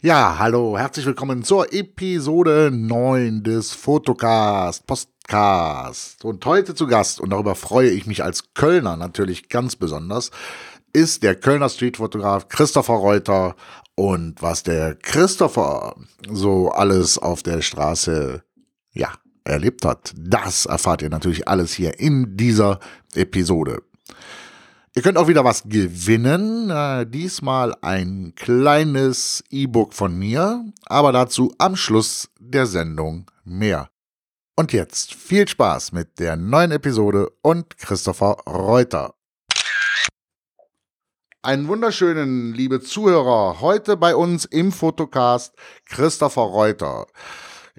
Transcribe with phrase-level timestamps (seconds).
[0.00, 6.24] Ja, hallo, herzlich willkommen zur Episode 9 des Fotocast, Postcast.
[6.24, 10.30] Und heute zu Gast, und darüber freue ich mich als Kölner natürlich ganz besonders,
[10.92, 13.56] ist der Kölner Streetfotograf Christopher Reuter.
[13.96, 15.96] Und was der Christopher
[16.30, 18.44] so alles auf der Straße,
[18.92, 19.08] ja,
[19.42, 22.78] erlebt hat, das erfahrt ihr natürlich alles hier in dieser
[23.16, 23.82] Episode.
[24.98, 26.70] Ihr könnt auch wieder was gewinnen.
[26.70, 33.90] Äh, diesmal ein kleines E-Book von mir, aber dazu am Schluss der Sendung mehr.
[34.56, 39.14] Und jetzt viel Spaß mit der neuen Episode und Christopher Reuter.
[41.42, 45.54] Einen wunderschönen, liebe Zuhörer, heute bei uns im Fotocast
[45.84, 47.06] Christopher Reuter.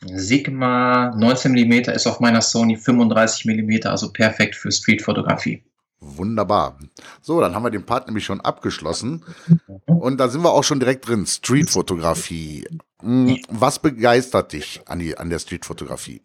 [0.00, 5.62] Sigma 19 mm ist auf meiner Sony 35 mm, also perfekt für Streetfotografie.
[6.00, 6.78] Wunderbar.
[7.22, 9.24] So, dann haben wir den Part nämlich schon abgeschlossen.
[9.86, 11.26] Und da sind wir auch schon direkt drin.
[11.26, 12.66] Streetfotografie.
[13.00, 16.22] Hm, was begeistert dich an, die, an der Streetfotografie?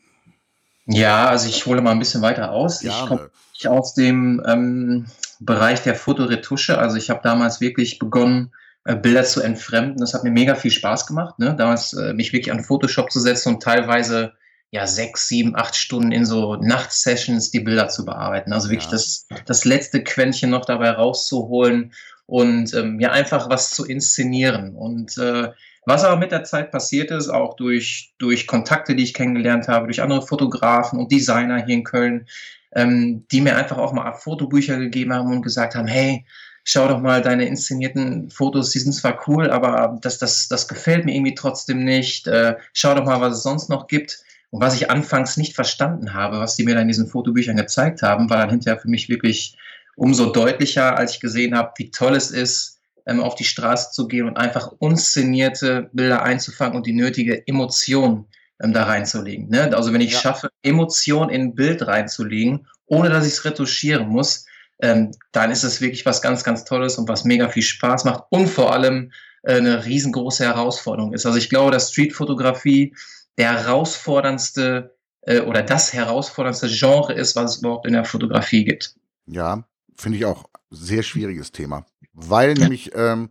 [0.86, 2.82] Ja, also ich hole mal ein bisschen weiter aus.
[2.82, 3.30] Gerne.
[3.54, 5.06] Ich komme aus dem ähm,
[5.40, 6.78] Bereich der Fotoretusche.
[6.78, 8.52] Also ich habe damals wirklich begonnen,
[8.84, 9.98] äh, Bilder zu entfremden.
[9.98, 11.56] Das hat mir mega viel Spaß gemacht, ne?
[11.58, 14.34] damals äh, mich wirklich an Photoshop zu setzen und teilweise
[14.72, 18.54] ja sechs, sieben, acht Stunden in so Nachtsessions die Bilder zu bearbeiten.
[18.54, 18.92] Also wirklich ja.
[18.92, 21.94] das, das letzte Quäntchen noch dabei rauszuholen
[22.26, 24.76] und ähm, ja einfach was zu inszenieren.
[24.76, 25.50] Und äh,
[25.86, 29.88] was aber mit der Zeit passiert ist, auch durch, durch Kontakte, die ich kennengelernt habe,
[29.88, 32.28] durch andere Fotografen und Designer hier in Köln,
[32.74, 36.26] ähm, die mir einfach auch mal Fotobücher gegeben haben und gesagt haben, hey,
[36.64, 41.06] schau doch mal deine inszenierten Fotos, die sind zwar cool, aber das, das, das gefällt
[41.06, 42.28] mir irgendwie trotzdem nicht.
[42.28, 44.24] Äh, schau doch mal, was es sonst noch gibt.
[44.52, 48.02] Und was ich anfangs nicht verstanden habe, was die mir dann in diesen Fotobüchern gezeigt
[48.02, 49.58] haben, war dann hinterher für mich wirklich
[49.96, 54.08] umso deutlicher, als ich gesehen habe, wie toll es ist, ähm, auf die Straße zu
[54.08, 58.28] gehen und einfach inszenierte Bilder einzufangen und die nötige Emotion
[58.62, 59.50] ähm, da reinzulegen.
[59.50, 59.76] Ne?
[59.76, 60.20] Also wenn ich ja.
[60.20, 64.46] schaffe, Emotion in ein Bild reinzulegen, ohne dass ich es retuschieren muss,
[64.82, 68.24] ähm, dann ist es wirklich was ganz, ganz Tolles und was mega viel Spaß macht
[68.30, 69.12] und vor allem
[69.44, 71.26] äh, eine riesengroße Herausforderung ist.
[71.26, 72.96] Also ich glaube, dass Streetfotografie
[73.38, 78.96] der herausforderndste äh, oder das herausforderndste Genre ist, was es überhaupt in der Fotografie gibt.
[79.28, 79.64] Ja,
[79.96, 81.86] finde ich auch sehr schwieriges Thema.
[82.14, 83.30] Weil nämlich, ähm,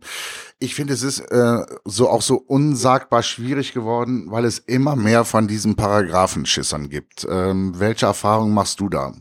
[0.57, 5.23] ich finde, es ist äh, so auch so unsagbar schwierig geworden, weil es immer mehr
[5.23, 7.27] von diesen Paragraphenschissern gibt.
[7.29, 9.13] Ähm, welche Erfahrungen machst du da?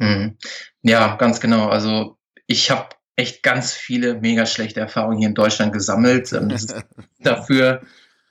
[0.00, 0.36] Mhm.
[0.82, 1.68] Ja, ganz genau.
[1.68, 2.16] Also
[2.46, 6.32] ich habe echt ganz viele mega schlechte Erfahrungen hier in Deutschland gesammelt.
[6.32, 6.74] Ähm, das ist
[7.20, 7.82] dafür,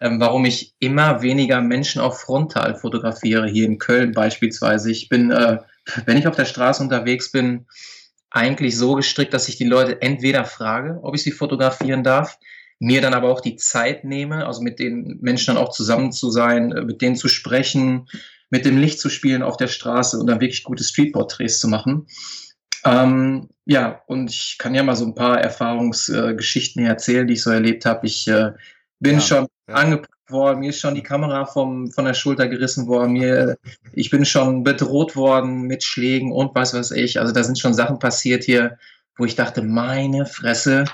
[0.02, 4.92] ähm, warum ich immer weniger Menschen auf Frontal fotografiere, hier in Köln beispielsweise.
[4.92, 5.60] Ich bin, äh,
[6.06, 7.68] wenn ich auf der Straße unterwegs bin,
[8.32, 12.38] eigentlich so gestrickt, dass ich die Leute entweder frage, ob ich sie fotografieren darf,
[12.80, 16.32] mir dann aber auch die Zeit nehme, also mit den Menschen dann auch zusammen zu
[16.32, 18.08] sein, äh, mit denen zu sprechen,
[18.50, 22.08] mit dem Licht zu spielen auf der Straße und dann wirklich gute Streetporträts zu machen.
[22.86, 27.44] Ähm, ja, und ich kann ja mal so ein paar Erfahrungsgeschichten äh, erzählen, die ich
[27.44, 28.08] so erlebt habe.
[28.08, 28.52] Ich äh,
[29.00, 29.76] bin ja, schon ja.
[29.76, 33.58] angepackt worden, mir ist schon die Kamera vom, von der Schulter gerissen worden, mir,
[33.94, 37.20] ich bin schon bedroht worden mit Schlägen und was weiß ich.
[37.20, 38.78] Also da sind schon Sachen passiert hier,
[39.18, 40.86] wo ich dachte, meine Fresse,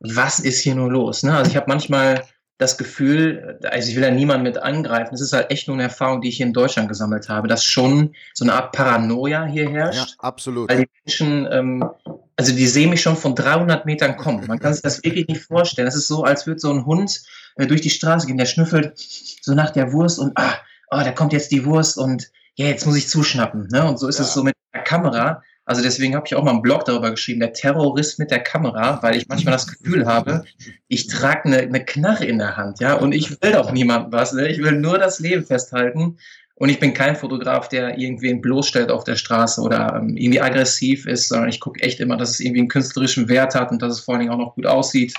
[0.00, 1.22] was ist hier nur los?
[1.22, 1.36] Ne?
[1.36, 2.24] Also ich habe manchmal
[2.60, 5.84] das Gefühl, also ich will da niemanden mit angreifen, es ist halt echt nur eine
[5.84, 9.70] Erfahrung, die ich hier in Deutschland gesammelt habe, dass schon so eine Art Paranoia hier
[9.70, 10.10] herrscht.
[10.10, 10.70] Ja, absolut.
[10.70, 11.90] Weil die Menschen, ähm,
[12.36, 14.46] also die sehen mich schon von 300 Metern kommen.
[14.46, 15.86] Man kann sich das wirklich nicht vorstellen.
[15.86, 17.22] Das ist so, als würde so ein Hund
[17.56, 18.92] äh, durch die Straße gehen, der schnüffelt
[19.40, 20.52] so nach der Wurst und ah,
[20.90, 23.68] oh, da kommt jetzt die Wurst und ja, jetzt muss ich zuschnappen.
[23.72, 23.88] Ne?
[23.88, 24.24] Und so ist ja.
[24.24, 25.42] es so mit der Kamera.
[25.70, 29.00] Also deswegen habe ich auch mal einen Blog darüber geschrieben, der Terrorist mit der Kamera,
[29.04, 30.42] weil ich manchmal das Gefühl habe,
[30.88, 34.32] ich trage eine, eine Knarre in der Hand, ja, und ich will doch niemandem was,
[34.32, 34.48] ne?
[34.48, 36.18] ich will nur das Leben festhalten.
[36.56, 41.06] Und ich bin kein Fotograf, der irgendwen bloßstellt auf der Straße oder ähm, irgendwie aggressiv
[41.06, 43.92] ist, sondern ich gucke echt immer, dass es irgendwie einen künstlerischen Wert hat und dass
[43.92, 45.14] es vor allen Dingen auch noch gut aussieht.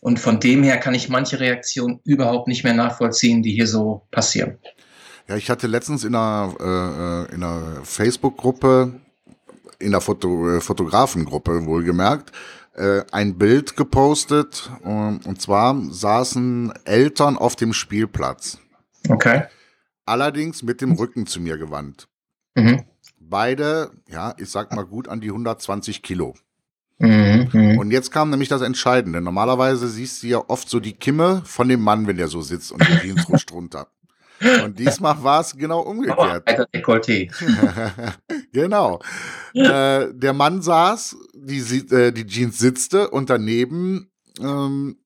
[0.00, 4.06] Und von dem her kann ich manche Reaktionen überhaupt nicht mehr nachvollziehen, die hier so
[4.12, 4.58] passieren.
[5.26, 8.92] Ja, ich hatte letztens in einer, äh, äh in einer Facebook-Gruppe
[9.82, 12.32] in der Foto, äh, Fotografengruppe wohlgemerkt,
[12.74, 14.70] äh, ein Bild gepostet.
[14.82, 18.58] Und, und zwar saßen Eltern auf dem Spielplatz.
[19.08, 19.44] Okay.
[20.06, 22.08] Allerdings mit dem Rücken zu mir gewandt.
[22.54, 22.84] Mhm.
[23.18, 26.34] Beide, ja, ich sag mal gut an die 120 Kilo.
[26.98, 29.20] Mhm, mhm, und jetzt kam nämlich das Entscheidende.
[29.20, 32.70] Normalerweise siehst du ja oft so die Kimme von dem Mann, wenn der so sitzt
[32.70, 33.88] und die Jeans rutscht runter.
[34.64, 36.46] Und diesmal war es genau umgekehrt.
[36.46, 37.30] Alter Dekolleté.
[38.52, 39.00] genau.
[39.54, 41.58] äh, der Mann saß, die,
[41.94, 44.10] äh, die Jeans sitzte und daneben
[44.40, 44.96] ähm,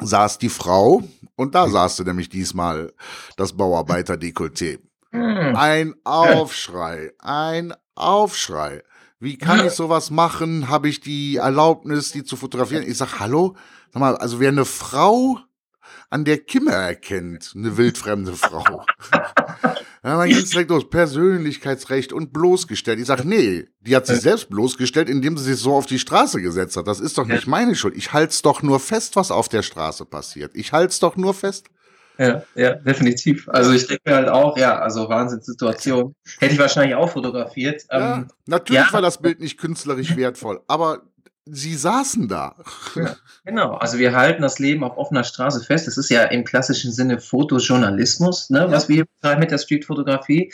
[0.00, 1.02] saß die Frau
[1.36, 2.92] und da saß du nämlich diesmal
[3.36, 4.78] das Bauarbeiter-Dekolleté.
[5.12, 5.56] Hm.
[5.56, 8.82] Ein Aufschrei, ein Aufschrei.
[9.18, 10.68] Wie kann ich sowas machen?
[10.68, 12.84] Habe ich die Erlaubnis, die zu fotografieren?
[12.86, 13.54] Ich sag, hallo?
[13.92, 15.38] Sag mal, also wer eine Frau
[16.10, 18.84] an der Kimme erkennt, eine wildfremde Frau.
[19.62, 19.72] ja,
[20.02, 22.98] dann geht's direkt los, Persönlichkeitsrecht und bloßgestellt.
[22.98, 26.42] Ich sag, nee, die hat sich selbst bloßgestellt, indem sie sich so auf die Straße
[26.42, 26.88] gesetzt hat.
[26.88, 27.96] Das ist doch nicht meine Schuld.
[27.96, 30.50] Ich halt's doch nur fest, was auf der Straße passiert.
[30.54, 31.68] Ich halt's doch nur fest.
[32.18, 33.48] Ja, ja, definitiv.
[33.48, 36.14] Also ich denke halt auch, ja, also Wahnsinnssituation.
[36.38, 37.84] Hätte ich wahrscheinlich auch fotografiert.
[37.90, 38.92] Ja, ähm, natürlich ja.
[38.92, 41.00] war das Bild nicht künstlerisch wertvoll, aber
[41.46, 42.56] sie saßen da.
[42.94, 45.88] Ja, genau, also wir halten das Leben auf offener Straße fest.
[45.88, 48.70] Es ist ja im klassischen Sinne Fotojournalismus, ne, ja.
[48.70, 50.52] was wir betreiben mit der Streetfotografie.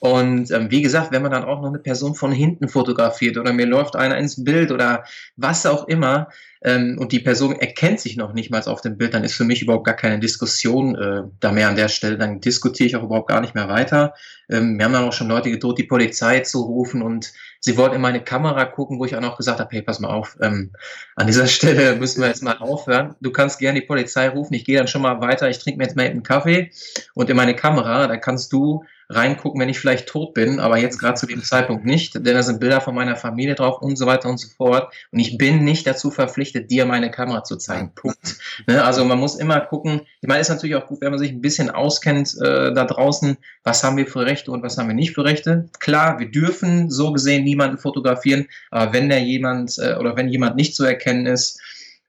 [0.00, 3.52] Und ähm, wie gesagt, wenn man dann auch noch eine Person von hinten fotografiert oder
[3.52, 5.04] mir läuft einer ins Bild oder
[5.36, 6.28] was auch immer
[6.62, 9.44] ähm, und die Person erkennt sich noch nicht mal auf dem Bild, dann ist für
[9.44, 12.18] mich überhaupt gar keine Diskussion äh, da mehr an der Stelle.
[12.18, 14.14] Dann diskutiere ich auch überhaupt gar nicht mehr weiter.
[14.50, 17.96] Ähm, wir haben dann auch schon Leute gedroht, die Polizei zu rufen und sie wollten
[17.96, 20.72] in meine Kamera gucken, wo ich auch noch gesagt habe, hey, pass mal auf, ähm,
[21.16, 23.14] an dieser Stelle müssen wir jetzt mal aufhören.
[23.20, 25.84] Du kannst gerne die Polizei rufen, ich gehe dann schon mal weiter, ich trinke mir
[25.84, 26.72] jetzt mal einen Kaffee
[27.14, 30.98] und in meine Kamera, da kannst du reingucken, wenn ich vielleicht tot bin, aber jetzt
[30.98, 34.06] gerade zu dem Zeitpunkt nicht, denn da sind Bilder von meiner Familie drauf und so
[34.06, 34.92] weiter und so fort.
[35.12, 37.92] Und ich bin nicht dazu verpflichtet, dir meine Kamera zu zeigen.
[37.94, 38.36] Punkt.
[38.66, 38.84] Ne?
[38.84, 41.40] Also man muss immer gucken, ich meine, ist natürlich auch gut, wenn man sich ein
[41.40, 45.14] bisschen auskennt äh, da draußen, was haben wir für Rechte und was haben wir nicht
[45.14, 45.68] für Rechte.
[45.80, 50.56] Klar, wir dürfen so gesehen niemanden fotografieren, aber wenn der jemand äh, oder wenn jemand
[50.56, 51.60] nicht zu erkennen ist,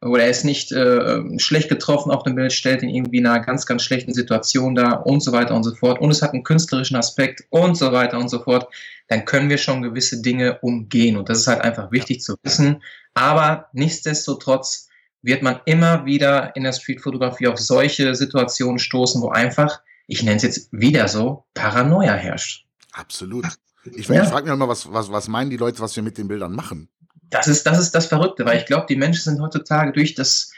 [0.02, 3.44] oder er ist nicht äh, schlecht getroffen auf dem Bild, stellt ihn irgendwie in einer
[3.44, 6.00] ganz, ganz schlechten Situation dar und so weiter und so fort.
[6.00, 8.68] Und es hat einen künstlerischen Aspekt und so weiter und so fort.
[9.10, 11.18] Dann können wir schon gewisse Dinge umgehen.
[11.18, 12.82] Und das ist halt einfach wichtig zu wissen.
[13.14, 14.88] Aber nichtsdestotrotz
[15.22, 20.38] wird man immer wieder in der Streetfotografie auf solche Situationen stoßen, wo einfach, ich nenne
[20.38, 22.66] es jetzt wieder so, Paranoia herrscht.
[22.94, 23.46] Absolut.
[23.84, 24.24] Ich, ja.
[24.24, 26.54] ich frage mich immer, was, was, was meinen die Leute, was wir mit den Bildern
[26.54, 26.90] machen?
[27.30, 30.52] Das ist, das ist das Verrückte, weil ich glaube, die Menschen sind heutzutage durch das,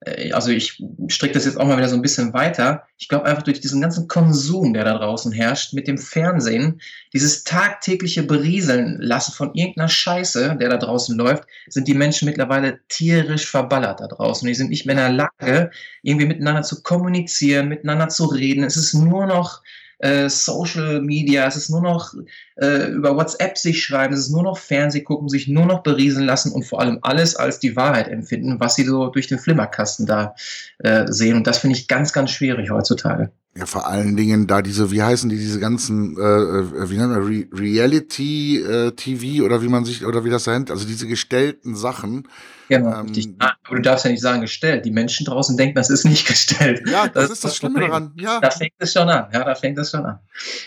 [0.00, 2.84] äh, also ich stricke das jetzt auch mal wieder so ein bisschen weiter.
[2.98, 6.80] Ich glaube einfach durch diesen ganzen Konsum, der da draußen herrscht, mit dem Fernsehen,
[7.12, 12.80] dieses tagtägliche Berieseln lassen von irgendeiner Scheiße, der da draußen läuft, sind die Menschen mittlerweile
[12.88, 14.46] tierisch verballert da draußen.
[14.46, 15.70] Die sind nicht mehr in der Lage,
[16.02, 18.64] irgendwie miteinander zu kommunizieren, miteinander zu reden.
[18.64, 19.62] Es ist nur noch
[19.98, 22.14] äh, Social Media, es ist nur noch
[22.56, 26.26] äh, über WhatsApp sich schreiben, es ist nur noch Fernseh gucken, sich nur noch berieseln
[26.26, 30.06] lassen und vor allem alles als die Wahrheit empfinden, was sie so durch den Flimmerkasten
[30.06, 30.34] da
[30.78, 31.36] äh, sehen.
[31.36, 33.30] Und das finde ich ganz, ganz schwierig heutzutage.
[33.58, 37.10] Ja, vor allen Dingen da diese, wie heißen die, diese ganzen, äh, äh wie nennt
[37.10, 41.08] man, Re Reality äh, TV oder wie man sich, oder wie das nennt, also diese
[41.08, 42.28] gestellten Sachen.
[42.68, 44.84] Genau, ähm, aber du darfst ja nicht sagen gestellt.
[44.84, 46.82] Die Menschen draußen denken, das ist nicht gestellt.
[46.86, 48.12] Ja, das, das ist das Schlimme daran.
[48.16, 48.38] Ja.
[48.38, 49.28] Da fängt es schon an.
[49.32, 50.20] Ja, da fängt es schon an.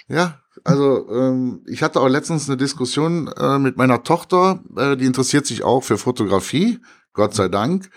[0.10, 5.06] Ja, also ähm, ich hatte auch letztens eine Diskussion äh, mit meiner Tochter, äh, die
[5.06, 6.80] interessiert sich auch für Fotografie,
[7.14, 7.90] Gott sei Dank.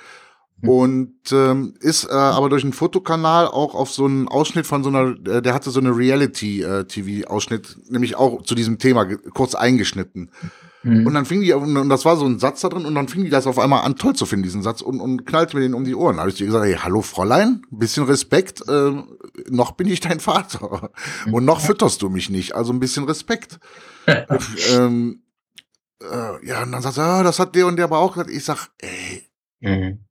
[0.61, 0.69] Hm.
[0.69, 4.89] Und ähm, ist äh, aber durch einen Fotokanal auch auf so einen Ausschnitt von so
[4.89, 10.31] einer, äh, der hatte so eine Reality-TV-Ausschnitt, nämlich auch zu diesem Thema kurz eingeschnitten.
[10.85, 11.07] Mhm.
[11.07, 13.25] Und dann fing die, und das war so ein Satz da drin, und dann fing
[13.25, 15.75] die das auf einmal an, toll zu finden, diesen Satz, und, und knallte mir den
[15.75, 16.17] um die Ohren.
[16.17, 18.93] Da habe ich dir gesagt, hey, hallo Fräulein, bisschen Respekt, äh,
[19.49, 20.91] noch bin ich dein Vater.
[21.33, 23.59] Und noch fütterst du mich nicht, also ein bisschen Respekt.
[24.73, 25.23] ähm,
[26.03, 28.31] äh, ja, und dann sagt er, oh, das hat der und der aber auch gesagt.
[28.31, 29.23] Ich sag, ey.
[29.61, 30.05] Mhm.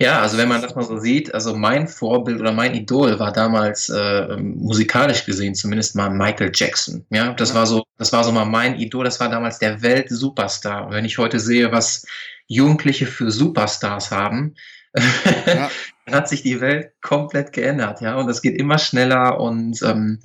[0.00, 3.32] Ja, also wenn man das mal so sieht, also mein Vorbild oder mein Idol war
[3.32, 7.04] damals äh, musikalisch gesehen zumindest mal Michael Jackson.
[7.10, 9.04] Ja, das war so, das war so mal mein Idol.
[9.04, 10.86] Das war damals der Weltsuperstar.
[10.86, 12.06] Und wenn ich heute sehe, was
[12.46, 14.54] Jugendliche für Superstars haben,
[14.96, 15.70] ja.
[16.06, 18.00] dann hat sich die Welt komplett geändert.
[18.00, 20.20] Ja, und das geht immer schneller und ähm,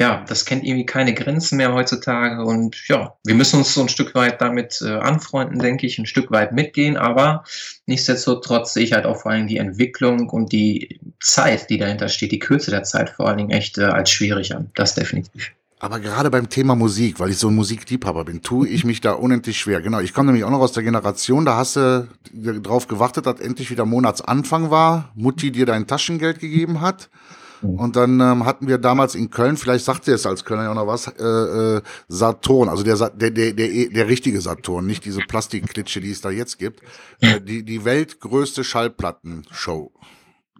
[0.00, 2.44] ja, das kennt irgendwie keine Grenzen mehr heutzutage.
[2.44, 6.06] Und ja, wir müssen uns so ein Stück weit damit äh, anfreunden, denke ich, ein
[6.06, 6.96] Stück weit mitgehen.
[6.96, 7.44] Aber
[7.86, 12.32] nichtsdestotrotz sehe ich halt auch vor allem die Entwicklung und die Zeit, die dahinter steht,
[12.32, 14.70] die Kürze der Zeit vor allen Dingen echt äh, als schwierig an.
[14.74, 15.52] Das definitiv.
[15.82, 19.14] Aber gerade beim Thema Musik, weil ich so ein Musikliebhaber bin, tue ich mich da
[19.14, 19.82] unendlich schwer.
[19.82, 23.40] Genau, ich komme nämlich auch noch aus der Generation, da hast du drauf gewartet, dass
[23.40, 27.10] endlich wieder Monatsanfang war, Mutti dir dein Taschengeld gegeben hat.
[27.62, 27.78] Mhm.
[27.78, 30.70] Und dann ähm, hatten wir damals in Köln, vielleicht sagt ihr es als Kölner ja
[30.70, 35.04] auch noch was, äh, äh, Saturn, also der, der, der, der, der richtige Saturn, nicht
[35.04, 36.82] diese Plastikklitsche, die es da jetzt gibt.
[37.20, 39.92] Äh, die, die weltgrößte Schallplattenshow.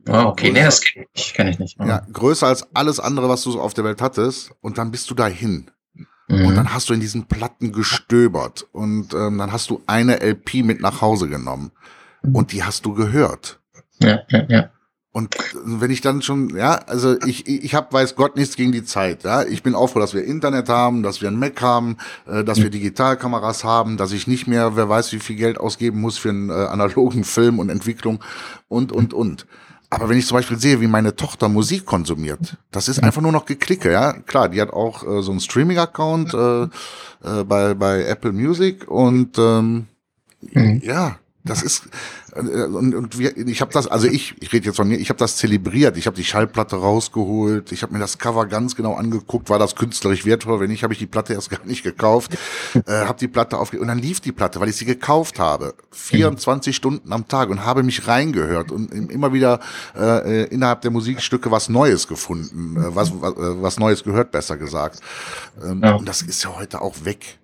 [0.09, 1.79] Ah, okay, nee, das kenne ich, kenn ich nicht.
[1.79, 4.53] Ja, größer als alles andere, was du so auf der Welt hattest.
[4.61, 5.71] Und dann bist du dahin.
[6.29, 6.47] Mhm.
[6.47, 8.67] Und dann hast du in diesen Platten gestöbert.
[8.73, 11.71] Und ähm, dann hast du eine LP mit nach Hause genommen.
[12.23, 12.35] Mhm.
[12.35, 13.61] Und die hast du gehört.
[14.01, 14.71] Ja, ja, ja.
[15.15, 18.83] Und wenn ich dann schon, ja, also ich, ich habe, weiß Gott, nichts gegen die
[18.83, 19.25] Zeit.
[19.25, 22.43] Ja, ich bin auch froh, dass wir Internet haben, dass wir ein Mac haben, äh,
[22.43, 26.17] dass wir Digitalkameras haben, dass ich nicht mehr, wer weiß, wie viel Geld ausgeben muss
[26.17, 28.25] für einen äh, analogen Film und Entwicklung
[28.69, 29.47] und und und.
[29.91, 33.33] Aber wenn ich zum Beispiel sehe, wie meine Tochter Musik konsumiert, das ist einfach nur
[33.33, 34.15] noch geklicke, ja.
[34.15, 39.37] Klar, die hat auch äh, so einen Streaming-Account äh, äh, bei, bei Apple Music und
[39.37, 39.89] ähm,
[40.41, 40.81] mhm.
[40.83, 41.89] ja, das ist
[42.35, 45.09] äh, und, und wir, ich habe das, also ich, ich rede jetzt von mir, ich
[45.09, 45.97] habe das zelebriert.
[45.97, 49.75] Ich habe die Schallplatte rausgeholt, ich habe mir das Cover ganz genau angeguckt, war das
[49.75, 50.61] künstlerisch wertvoll?
[50.61, 52.37] Wenn nicht, habe ich die Platte erst gar nicht gekauft.
[52.87, 55.75] äh, habe die Platte aufge und dann lief die Platte, weil ich sie gekauft habe,
[55.91, 56.77] 24 mhm.
[56.77, 59.61] Stunden am Tag und habe mich reingehört und immer wieder
[59.97, 64.57] äh, innerhalb der Musikstücke was Neues gefunden, äh, was, was, äh, was Neues gehört, besser
[64.57, 65.01] gesagt.
[65.63, 65.95] Ähm, ja.
[65.95, 67.39] Und das ist ja heute auch weg.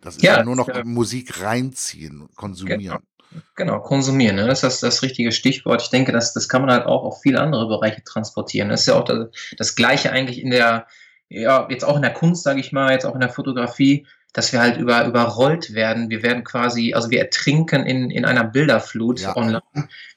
[0.00, 0.82] Das ist ja, ja nur noch ja.
[0.84, 2.80] Musik reinziehen, konsumieren.
[2.80, 3.09] Genau.
[3.54, 4.46] Genau, konsumieren, ne?
[4.46, 5.82] das ist das, das richtige Stichwort.
[5.82, 8.68] Ich denke, das, das kann man halt auch auf viele andere Bereiche transportieren.
[8.68, 10.86] Das ist ja auch das, das Gleiche eigentlich in der,
[11.28, 14.52] ja, jetzt auch in der Kunst, sage ich mal, jetzt auch in der Fotografie, dass
[14.52, 16.10] wir halt über, überrollt werden.
[16.10, 19.36] Wir werden quasi, also wir ertrinken in, in einer Bilderflut ja.
[19.36, 19.62] online,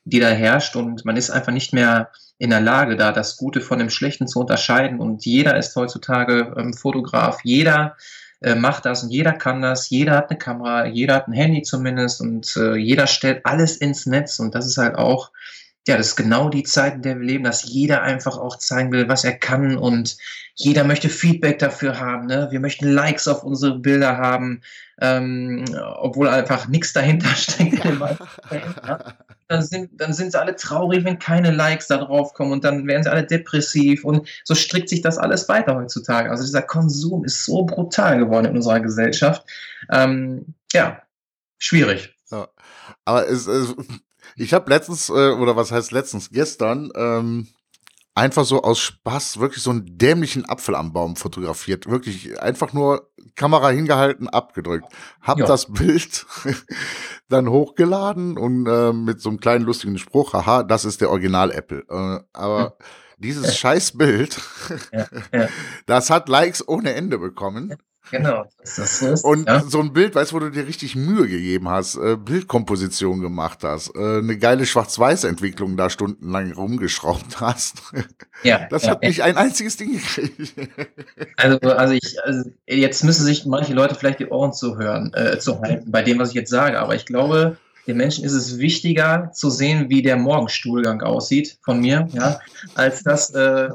[0.05, 3.61] die da herrscht und man ist einfach nicht mehr in der Lage, da das Gute
[3.61, 4.99] von dem Schlechten zu unterscheiden.
[4.99, 7.95] Und jeder ist heutzutage ähm, Fotograf, jeder
[8.43, 11.61] äh, macht das und jeder kann das, jeder hat eine Kamera, jeder hat ein Handy
[11.61, 15.31] zumindest und äh, jeder stellt alles ins Netz und das ist halt auch,
[15.87, 18.91] ja, das ist genau die Zeit, in der wir leben, dass jeder einfach auch zeigen
[18.91, 20.17] will, was er kann und
[20.55, 22.27] jeder möchte Feedback dafür haben.
[22.27, 22.47] Ne?
[22.51, 24.61] Wir möchten Likes auf unsere Bilder haben,
[25.01, 25.65] ähm,
[25.99, 27.81] obwohl einfach nichts dahinter steckt.
[29.53, 32.87] dann, sind, dann sind sie alle traurig, wenn keine Likes da drauf kommen und dann
[32.87, 36.29] werden sie alle depressiv und so strickt sich das alles weiter heutzutage.
[36.29, 39.45] Also dieser Konsum ist so brutal geworden in unserer Gesellschaft.
[39.91, 41.01] Ähm, ja,
[41.57, 42.15] schwierig.
[42.31, 42.49] Ja.
[43.05, 43.75] Aber es, es,
[44.35, 47.47] ich habe letztens, äh, oder was heißt letztens, gestern, ähm,
[48.15, 51.89] einfach so aus Spaß wirklich so einen dämlichen Apfel am Baum fotografiert.
[51.89, 54.85] Wirklich einfach nur Kamera hingehalten, abgedrückt.
[55.21, 55.45] Hab ja.
[55.45, 56.25] das Bild
[57.29, 61.51] dann hochgeladen und äh, mit so einem kleinen lustigen Spruch, haha, das ist der Original
[61.51, 61.83] Apple.
[61.89, 62.77] Äh, aber
[63.17, 64.39] dieses Scheißbild,
[64.91, 65.47] ja, ja.
[65.85, 67.75] das hat Likes ohne Ende bekommen.
[68.11, 68.45] Genau.
[68.59, 69.61] Das ist, und ja.
[69.61, 73.59] so ein Bild, weißt du, wo du dir richtig Mühe gegeben hast, äh, Bildkomposition gemacht
[73.63, 77.81] hast, äh, eine geile Schwarz-Weiß-Entwicklung da stundenlang rumgeschraubt hast.
[78.41, 78.67] Ja.
[78.69, 79.07] Das ja, hat ja.
[79.07, 80.53] nicht ein einziges Ding gekriegt.
[81.37, 85.61] Also, also ich, also jetzt müssen sich manche Leute vielleicht die Ohren zuhören, äh, zu
[85.61, 87.57] halten bei dem, was ich jetzt sage, aber ich glaube,
[87.87, 92.39] den Menschen ist es wichtiger zu sehen, wie der Morgenstuhlgang aussieht von mir, ja,
[92.75, 93.69] als das, äh,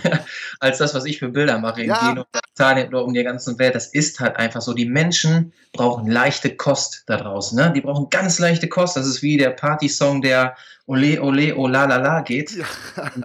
[0.60, 2.10] als das, was ich für Bilder mache ja.
[2.10, 3.74] in Italien oder um die ganze Welt.
[3.74, 4.74] Das ist halt einfach so.
[4.74, 7.58] Die Menschen brauchen leichte Kost da draußen.
[7.58, 7.72] Ne?
[7.74, 8.96] Die brauchen ganz leichte Kost.
[8.96, 10.56] Das ist wie der Partysong, der
[10.86, 12.52] Ole, Ole, oh la la la geht.
[12.52, 12.64] Ja.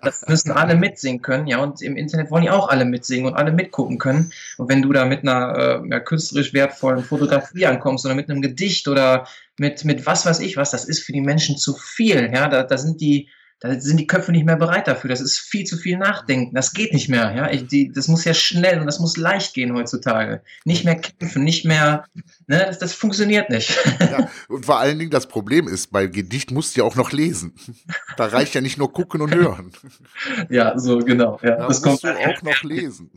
[0.01, 1.61] Das müssen alle mitsingen können, ja.
[1.61, 4.31] Und im Internet wollen die auch alle mitsingen und alle mitgucken können.
[4.57, 8.41] Und wenn du da mit einer, äh, einer künstlerisch wertvollen Fotografie ankommst oder mit einem
[8.41, 12.31] Gedicht oder mit, mit was weiß ich was, das ist für die Menschen zu viel.
[12.33, 13.27] Ja, da, da sind die
[13.61, 15.09] da sind die Köpfe nicht mehr bereit dafür.
[15.09, 16.55] Das ist viel zu viel Nachdenken.
[16.55, 17.35] Das geht nicht mehr.
[17.35, 17.51] Ja?
[17.51, 20.41] Ich, die, das muss ja schnell und das muss leicht gehen heutzutage.
[20.63, 22.05] Nicht mehr kämpfen, nicht mehr.
[22.47, 22.65] Ne?
[22.67, 23.77] Das, das funktioniert nicht.
[23.99, 27.11] Ja, und vor allen Dingen das Problem ist, bei Gedicht musst du ja auch noch
[27.11, 27.53] lesen.
[28.15, 29.71] Da reicht ja nicht nur gucken und hören.
[30.49, 31.39] Ja, so genau.
[31.41, 33.11] Ja, da das musst kommt du auch noch lesen.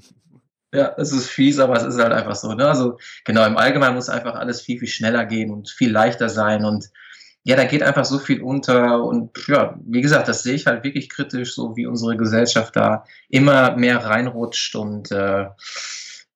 [0.75, 2.53] Ja, es ist fies, aber es ist halt einfach so.
[2.55, 2.67] Ne?
[2.67, 6.65] Also genau, im Allgemeinen muss einfach alles viel, viel schneller gehen und viel leichter sein
[6.65, 6.91] und
[7.45, 10.85] ja, da geht einfach so viel unter und ja, wie gesagt, das sehe ich halt
[10.85, 15.47] wirklich kritisch, so wie unsere Gesellschaft da immer mehr reinrutscht und äh,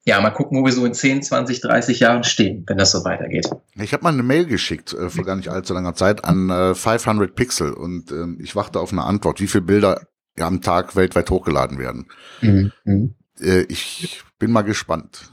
[0.04, 3.04] ja, mal gucken, wo wir so in 10, 20, 30 Jahren stehen, wenn das so
[3.04, 3.50] weitergeht.
[3.74, 6.74] Ich habe mal eine Mail geschickt äh, vor gar nicht allzu langer Zeit an äh,
[6.74, 10.06] 500 Pixel und äh, ich warte auf eine Antwort, wie viele Bilder
[10.38, 12.06] am Tag weltweit hochgeladen werden.
[12.40, 12.72] Mhm.
[12.84, 13.14] mhm.
[13.40, 15.30] Äh, ich bin mal gespannt.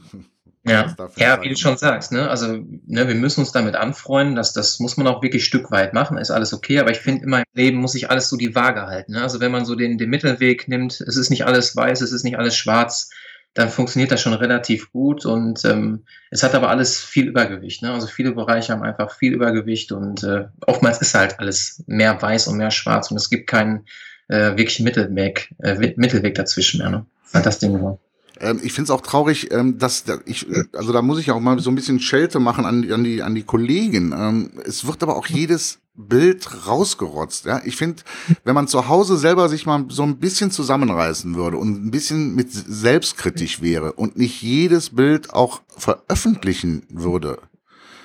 [0.66, 2.28] Ja, ja wie du schon sagst, ne?
[2.30, 2.46] Also,
[2.86, 6.30] ne, wir müssen uns damit anfreunden, dass das muss man auch wirklich stückweit machen, ist
[6.30, 9.12] alles okay, aber ich finde immer im Leben muss sich alles so die Waage halten.
[9.12, 9.22] Ne?
[9.22, 12.24] Also wenn man so den, den Mittelweg nimmt, es ist nicht alles weiß, es ist
[12.24, 13.10] nicht alles schwarz,
[13.52, 17.82] dann funktioniert das schon relativ gut und ähm, es hat aber alles viel Übergewicht.
[17.82, 17.92] Ne?
[17.92, 22.48] Also viele Bereiche haben einfach viel Übergewicht und äh, oftmals ist halt alles mehr weiß
[22.48, 23.84] und mehr schwarz und es gibt keinen
[24.28, 26.90] äh, wirklichen Mittelweg, äh, Mittelweg dazwischen mehr.
[26.90, 27.06] Ne?
[27.20, 27.98] Das ist halt das Ding immer.
[28.40, 31.40] Ähm, ich finde es auch traurig, ähm, dass ich, äh, also da muss ich auch
[31.40, 34.12] mal so ein bisschen Schelte machen an, an, die, an die Kollegen.
[34.16, 37.44] Ähm, es wird aber auch jedes Bild rausgerotzt.
[37.46, 37.60] Ja?
[37.64, 38.02] Ich finde,
[38.42, 42.34] wenn man zu Hause selber sich mal so ein bisschen zusammenreißen würde und ein bisschen
[42.34, 47.38] mit selbstkritisch wäre und nicht jedes Bild auch veröffentlichen würde,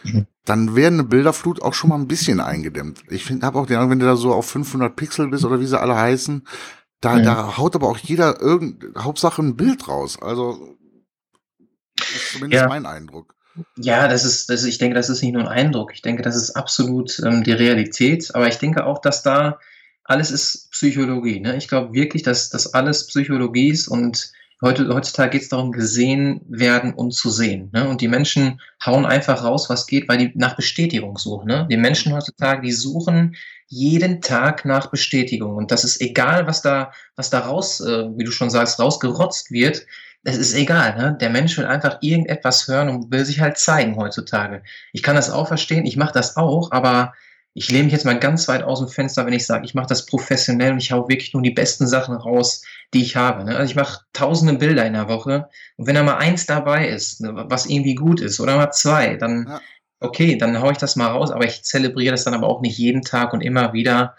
[0.04, 0.28] mhm.
[0.46, 3.02] dann wäre eine Bilderflut auch schon mal ein bisschen eingedämmt.
[3.10, 5.60] Ich finde, habe auch den Eindruck, wenn du da so auf 500 Pixel bist oder
[5.60, 6.44] wie sie alle heißen,
[7.02, 7.24] da, mhm.
[7.24, 10.18] da haut aber auch jeder irgend, Hauptsache ein Bild raus.
[10.22, 10.78] Also,
[11.98, 12.68] das ist zumindest ja.
[12.68, 13.36] mein Eindruck.
[13.78, 15.92] Ja, das ist, das, ich denke, das ist nicht nur ein Eindruck.
[15.94, 18.34] Ich denke, das ist absolut ähm, die Realität.
[18.34, 19.60] Aber ich denke auch, dass da
[20.04, 21.40] alles ist Psychologie.
[21.40, 21.58] Ne?
[21.58, 26.42] Ich glaube wirklich, dass das alles Psychologie ist und heute, heutzutage geht es darum, gesehen
[26.48, 27.70] werden und zu sehen.
[27.74, 27.88] Ne?
[27.88, 31.48] Und die Menschen hauen einfach raus, was geht, weil die nach Bestätigung suchen.
[31.48, 31.68] Ne?
[31.70, 33.36] Die Menschen heutzutage, die suchen
[33.70, 35.56] jeden Tag nach Bestätigung.
[35.56, 39.52] Und das ist egal, was da, was da raus, äh, wie du schon sagst, rausgerotzt
[39.52, 39.86] wird.
[40.24, 41.18] Es ist egal, ne?
[41.22, 44.64] Der Mensch will einfach irgendetwas hören und will sich halt zeigen heutzutage.
[44.92, 47.14] Ich kann das auch verstehen, ich mache das auch, aber
[47.54, 49.88] ich lehne mich jetzt mal ganz weit aus dem Fenster, wenn ich sage, ich mache
[49.88, 52.64] das professionell und ich hau wirklich nur die besten Sachen raus,
[52.94, 53.44] die ich habe.
[53.44, 53.56] Ne?
[53.56, 57.22] Also ich mache tausende Bilder in der Woche und wenn da mal eins dabei ist,
[57.22, 59.62] ne, was irgendwie gut ist, oder mal zwei, dann ja
[60.00, 62.78] okay, dann haue ich das mal raus, aber ich zelebriere das dann aber auch nicht
[62.78, 64.16] jeden Tag und immer wieder,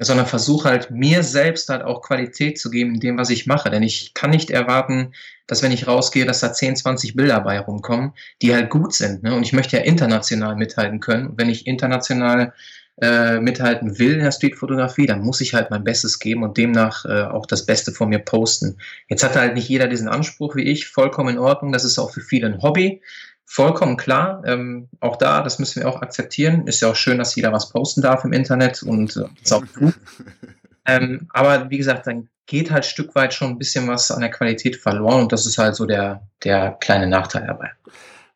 [0.00, 3.70] sondern versuche halt mir selbst halt auch Qualität zu geben in dem, was ich mache.
[3.70, 5.12] Denn ich kann nicht erwarten,
[5.46, 9.22] dass wenn ich rausgehe, dass da 10, 20 Bilder bei rumkommen, die halt gut sind.
[9.22, 9.34] Ne?
[9.34, 11.28] Und ich möchte ja international mithalten können.
[11.28, 12.52] Und wenn ich international
[13.00, 17.04] äh, mithalten will in der Streetfotografie, dann muss ich halt mein Bestes geben und demnach
[17.04, 18.78] äh, auch das Beste von mir posten.
[19.08, 21.72] Jetzt hat halt nicht jeder diesen Anspruch wie ich, vollkommen in Ordnung.
[21.72, 23.00] Das ist auch für viele ein Hobby
[23.46, 24.42] vollkommen klar.
[24.44, 26.66] Ähm, auch da, das müssen wir auch akzeptieren.
[26.66, 29.64] Ist ja auch schön, dass jeder was posten darf im Internet und äh, ist auch
[29.78, 29.94] gut.
[30.86, 34.30] ähm, aber wie gesagt, dann geht halt Stück weit schon ein bisschen was an der
[34.30, 37.70] Qualität verloren und das ist halt so der, der kleine Nachteil dabei.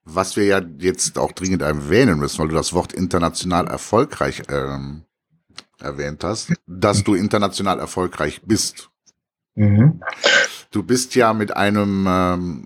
[0.04, 5.04] Was wir ja jetzt auch dringend erwähnen müssen, weil du das Wort international erfolgreich ähm,
[5.80, 8.88] erwähnt hast, dass du international erfolgreich bist.
[9.54, 10.00] Mhm.
[10.70, 12.64] Du bist ja mit einem ähm,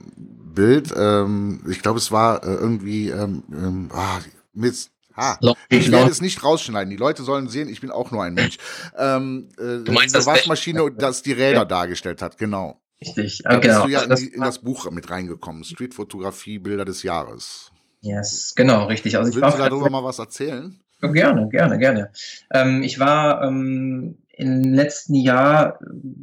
[0.54, 0.92] Bild.
[0.96, 4.20] Ähm, ich glaube, es war äh, irgendwie ähm, ähm, ah,
[4.52, 4.90] Mist.
[5.14, 5.38] Ha,
[5.68, 6.90] ich werde es nicht rausschneiden.
[6.90, 8.56] Die Leute sollen sehen, ich bin auch nur ein Mensch.
[8.96, 11.64] Ähm, äh, du meinst eine Waschmaschine, das die Räder ja.
[11.66, 12.80] dargestellt hat, genau.
[13.00, 13.84] Richtig, da genau.
[13.84, 15.64] bist du ja in, die, in, das Buch mit reingekommen.
[15.64, 17.72] Streetfotografie, Bilder des Jahres.
[18.00, 19.16] Yes, genau, richtig.
[19.16, 20.80] Also Willst du darüber mal was erzählen?
[21.00, 22.12] Gerne, gerne, gerne.
[22.52, 25.78] Ähm, ich war ähm, im letzten Jahr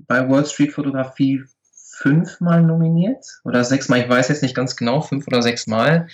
[0.08, 1.44] bei World Street Fotografie
[2.02, 6.08] fünfmal nominiert oder sechsmal, ich weiß jetzt nicht ganz genau, fünf oder sechsmal.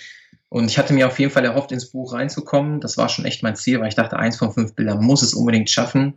[0.48, 2.80] Und ich hatte mir auf jeden Fall erhofft, ins Buch reinzukommen.
[2.80, 5.34] Das war schon echt mein Ziel, weil ich dachte, eins von fünf Bildern muss es
[5.34, 6.14] unbedingt schaffen.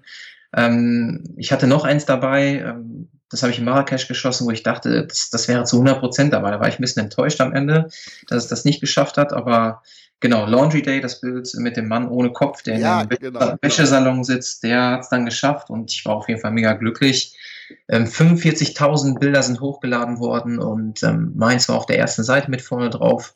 [0.56, 4.64] Ähm, ich hatte noch eins dabei, ähm, das habe ich in Marrakesch geschossen, wo ich
[4.64, 6.52] dachte, das, das wäre zu 100 Prozent dabei.
[6.52, 7.90] Da war ich ein bisschen enttäuscht am Ende,
[8.28, 9.34] dass es das nicht geschafft hat.
[9.34, 9.84] Aber
[10.20, 13.56] genau, Laundry Day, das Bild mit dem Mann ohne Kopf, der ja, in dem genau,
[13.62, 17.36] Wäschesalon sitzt, der hat es dann geschafft und ich war auf jeden Fall mega glücklich.
[17.88, 22.62] Ähm, 45.000 Bilder sind hochgeladen worden und ähm, meins war auf der ersten Seite mit
[22.62, 23.36] vorne drauf.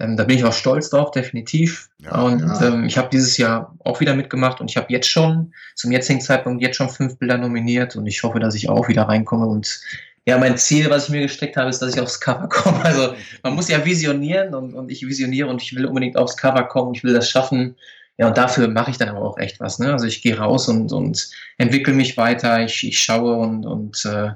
[0.00, 1.90] Ähm, da bin ich auch stolz drauf, definitiv.
[1.98, 2.68] Ja, und ja.
[2.68, 6.20] Ähm, ich habe dieses Jahr auch wieder mitgemacht und ich habe jetzt schon, zum jetzigen
[6.20, 9.46] Zeitpunkt, jetzt schon fünf Bilder nominiert und ich hoffe, dass ich auch wieder reinkomme.
[9.46, 9.80] Und
[10.24, 12.80] ja, mein Ziel, was ich mir gesteckt habe, ist, dass ich aufs Cover komme.
[12.84, 16.64] Also man muss ja visionieren und, und ich visioniere und ich will unbedingt aufs Cover
[16.64, 16.94] kommen.
[16.94, 17.74] Ich will das schaffen.
[18.18, 19.78] Ja, und dafür mache ich dann aber auch echt was.
[19.78, 19.92] Ne?
[19.92, 24.30] Also ich gehe raus und, und entwickle mich weiter, ich, ich schaue und, und äh,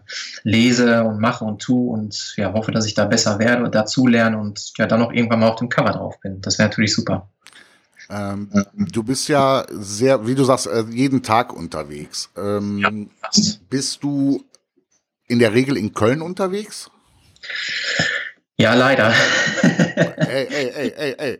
[0.45, 4.07] lese und mache und tue und ja, hoffe, dass ich da besser werde und dazu
[4.07, 6.41] lerne und ja, dann auch irgendwann mal auf dem Cover drauf bin.
[6.41, 7.29] Das wäre natürlich super.
[8.09, 12.31] Ähm, du bist ja sehr, wie du sagst, äh, jeden Tag unterwegs.
[12.37, 12.91] Ähm, ja,
[13.21, 13.69] fast.
[13.69, 14.45] Bist du
[15.27, 16.89] in der Regel in Köln unterwegs?
[18.59, 19.13] Ja, leider.
[19.63, 21.39] ey, ey, ey, ey, ey.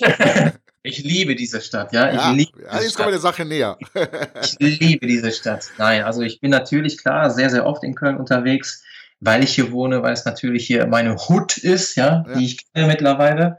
[0.86, 2.12] Ich liebe diese Stadt, ja.
[2.12, 3.76] ja, liebe ja jetzt kommen wir der Sache näher.
[4.58, 5.68] ich liebe diese Stadt.
[5.78, 8.84] Nein, also ich bin natürlich klar sehr, sehr oft in Köln unterwegs,
[9.18, 12.34] weil ich hier wohne, weil es natürlich hier meine Hut ist, ja, ja.
[12.34, 13.58] die ich kenne mittlerweile.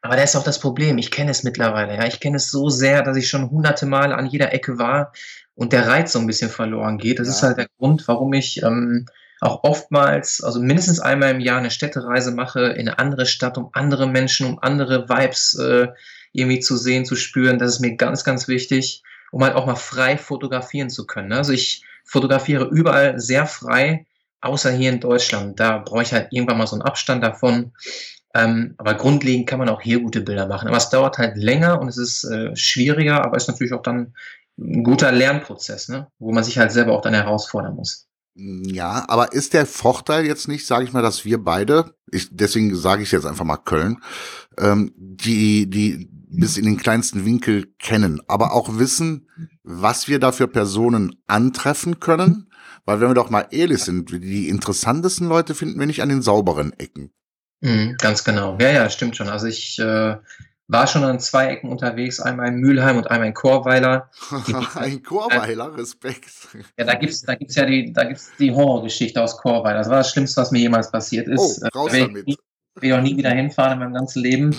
[0.00, 2.06] Aber da ist auch das Problem, ich kenne es mittlerweile, ja.
[2.06, 5.12] Ich kenne es so sehr, dass ich schon hunderte Mal an jeder Ecke war
[5.54, 7.20] und der Reiz so ein bisschen verloren geht.
[7.20, 7.34] Das ja.
[7.34, 9.06] ist halt der Grund, warum ich ähm,
[9.40, 13.70] auch oftmals, also mindestens einmal im Jahr eine Städtereise mache in eine andere Stadt, um
[13.72, 15.88] andere Menschen, um andere Vibes äh,
[16.32, 17.58] irgendwie zu sehen, zu spüren.
[17.58, 21.32] Das ist mir ganz, ganz wichtig, um halt auch mal frei fotografieren zu können.
[21.32, 24.06] Also ich fotografiere überall sehr frei,
[24.40, 25.60] außer hier in Deutschland.
[25.60, 27.72] Da brauche ich halt irgendwann mal so einen Abstand davon.
[28.34, 30.68] Ähm, aber grundlegend kann man auch hier gute Bilder machen.
[30.68, 34.14] Aber es dauert halt länger und es ist äh, schwieriger, aber ist natürlich auch dann
[34.58, 36.08] ein guter Lernprozess, ne?
[36.18, 38.06] wo man sich halt selber auch dann herausfordern muss.
[38.34, 42.74] Ja, aber ist der Vorteil jetzt nicht, sage ich mal, dass wir beide, ich, deswegen
[42.76, 43.98] sage ich jetzt einfach mal Köln,
[44.56, 49.28] ähm, die, die bis in den kleinsten Winkel kennen, aber auch wissen,
[49.62, 52.50] was wir da für Personen antreffen können.
[52.84, 56.22] Weil wenn wir doch mal ehrlich sind, die interessantesten Leute finden wir nicht an den
[56.22, 57.10] sauberen Ecken.
[57.60, 58.56] Mhm, ganz genau.
[58.60, 59.28] Ja, ja, stimmt schon.
[59.28, 60.16] Also ich äh,
[60.68, 64.10] war schon an zwei Ecken unterwegs, einmal in Mülheim und einmal in Chorweiler.
[64.74, 66.30] Ein Chorweiler, Respekt.
[66.78, 69.78] Ja, da gibt's, da gibt's ja die, da gibt's die Horrorgeschichte aus Chorweiler.
[69.78, 71.62] Das war das Schlimmste, was mir jemals passiert ist.
[71.62, 72.38] Oh, raus damit.
[72.78, 74.56] Ich, will auch nie wieder hinfahren in meinem ganzen Leben.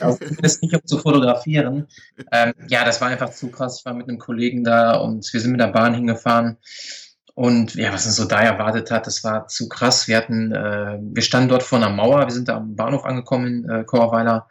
[0.00, 1.86] Also zumindest nicht, um zu fotografieren.
[2.32, 3.80] Ähm, ja, das war einfach zu krass.
[3.80, 6.56] Ich war mit einem Kollegen da und wir sind mit der Bahn hingefahren.
[7.34, 10.08] Und ja, was uns so da erwartet hat, das war zu krass.
[10.08, 13.46] Wir hatten, äh, wir standen dort vor einer Mauer, wir sind da am Bahnhof angekommen
[13.46, 14.48] in äh, Chorweiler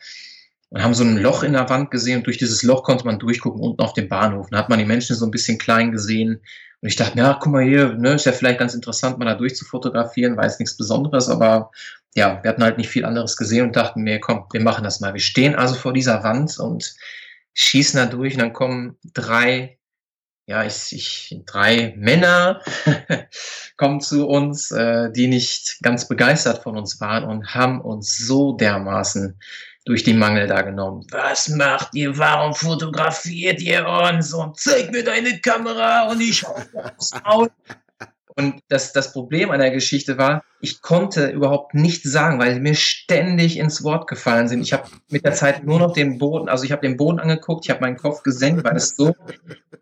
[0.70, 3.20] und haben so ein Loch in der Wand gesehen und durch dieses Loch konnte man
[3.20, 4.48] durchgucken unten auf dem Bahnhof.
[4.52, 6.42] Da hat man die Menschen so ein bisschen klein gesehen.
[6.82, 9.36] Und ich dachte, ja, guck mal hier, ne, ist ja vielleicht ganz interessant, mal da
[9.36, 11.72] durchzufotografieren, weiß nichts Besonderes, aber
[12.18, 15.00] ja, wir hatten halt nicht viel anderes gesehen und dachten mir, komm, wir machen das
[15.02, 15.14] mal.
[15.14, 16.96] Wir stehen also vor dieser Wand und
[17.54, 19.78] schießen da durch und dann kommen drei,
[20.48, 22.62] ja, ich, ich drei Männer
[23.78, 28.54] kommen zu uns, äh, die nicht ganz begeistert von uns waren und haben uns so
[28.54, 29.40] dermaßen
[29.86, 31.06] durch die Mangel da genommen.
[31.12, 32.18] Was macht ihr?
[32.18, 34.34] Warum fotografiert ihr uns?
[34.34, 36.56] Und zeig mir deine Kamera und ich hau
[36.98, 37.52] aufs Maul.
[38.38, 42.60] Und das, das Problem an der Geschichte war, ich konnte überhaupt nichts sagen, weil sie
[42.60, 44.62] mir ständig ins Wort gefallen sind.
[44.62, 47.66] Ich habe mit der Zeit nur noch den Boden, also ich habe den Boden angeguckt,
[47.66, 49.16] ich habe meinen Kopf gesenkt, weil es so,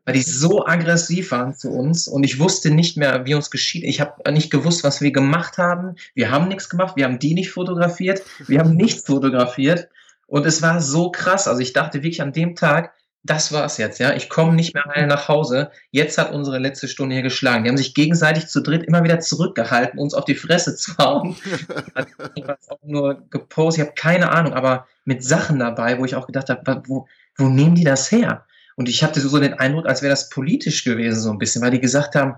[0.05, 3.83] weil die so aggressiv waren zu uns und ich wusste nicht mehr, wie uns geschieht.
[3.83, 5.95] Ich habe nicht gewusst, was wir gemacht haben.
[6.13, 9.89] Wir haben nichts gemacht, wir haben die nicht fotografiert, wir haben nichts fotografiert
[10.27, 11.49] und es war so krass.
[11.49, 12.93] Also ich dachte wirklich an dem Tag,
[13.25, 14.13] das war's jetzt, ja.
[14.13, 15.71] Ich komme nicht mehr heil nach Hause.
[15.89, 17.63] Jetzt hat unsere letzte Stunde hier geschlagen.
[17.63, 21.35] Die haben sich gegenseitig zu dritt immer wieder zurückgehalten, uns auf die Fresse zu hauen.
[22.35, 26.15] ich habe auch nur gepostet, ich habe keine Ahnung, aber mit Sachen dabei, wo ich
[26.15, 27.07] auch gedacht habe, wo,
[27.37, 28.45] wo nehmen die das her?
[28.75, 31.71] Und ich hatte so den Eindruck, als wäre das politisch gewesen, so ein bisschen, weil
[31.71, 32.35] die gesagt haben,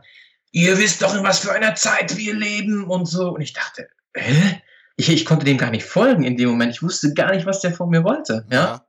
[0.51, 3.31] ihr wisst doch, in was für einer Zeit wir leben und so.
[3.31, 4.61] Und ich dachte, hä?
[4.95, 6.73] Ich, ich konnte dem gar nicht folgen in dem Moment.
[6.73, 8.45] Ich wusste gar nicht, was der von mir wollte.
[8.49, 8.57] ja.
[8.57, 8.86] ja.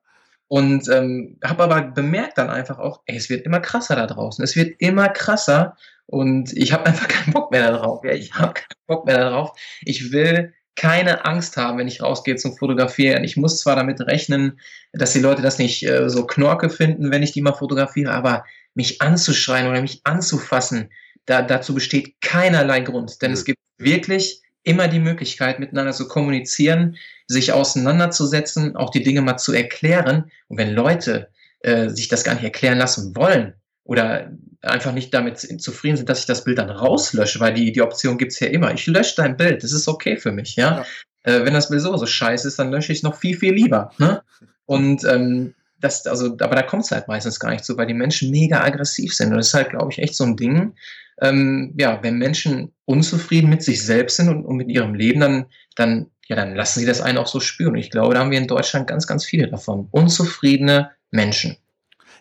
[0.48, 4.42] Und ähm, habe aber bemerkt dann einfach auch, ey, es wird immer krasser da draußen.
[4.42, 8.02] Es wird immer krasser und ich habe einfach keinen Bock mehr darauf.
[8.04, 9.52] Ja, ich habe keinen Bock mehr darauf.
[9.82, 13.24] Ich will keine Angst haben, wenn ich rausgehe zum Fotografieren.
[13.24, 14.60] Ich muss zwar damit rechnen,
[14.92, 18.44] dass die Leute das nicht äh, so knorke finden, wenn ich die mal fotografiere, aber
[18.74, 20.90] mich anzuschreien oder mich anzufassen,
[21.26, 23.20] da, dazu besteht keinerlei Grund.
[23.20, 23.34] Denn mhm.
[23.34, 29.36] es gibt wirklich immer die Möglichkeit, miteinander zu kommunizieren, sich auseinanderzusetzen, auch die Dinge mal
[29.36, 30.30] zu erklären.
[30.48, 31.28] Und wenn Leute
[31.60, 34.30] äh, sich das gar nicht erklären lassen wollen oder
[34.62, 38.18] einfach nicht damit zufrieden sind, dass ich das Bild dann rauslösche, weil die, die Option
[38.18, 38.72] gibt's ja immer.
[38.74, 40.78] Ich lösche dein Bild, das ist okay für mich, ja.
[40.78, 40.86] ja.
[41.22, 43.54] Äh, wenn das Bild so, so scheiße ist, dann lösche ich es noch viel, viel
[43.54, 43.92] lieber.
[43.98, 44.22] Ne?
[44.66, 47.94] Und ähm, das, also, aber da kommt es halt meistens gar nicht so, weil die
[47.94, 49.30] Menschen mega aggressiv sind.
[49.30, 50.74] Und das ist halt, glaube ich, echt so ein Ding.
[51.20, 55.46] Ähm, ja, wenn Menschen unzufrieden mit sich selbst sind und, und, mit ihrem Leben, dann,
[55.76, 57.72] dann, ja, dann lassen sie das einen auch so spüren.
[57.72, 59.88] Und ich glaube, da haben wir in Deutschland ganz, ganz viele davon.
[59.90, 61.56] Unzufriedene Menschen.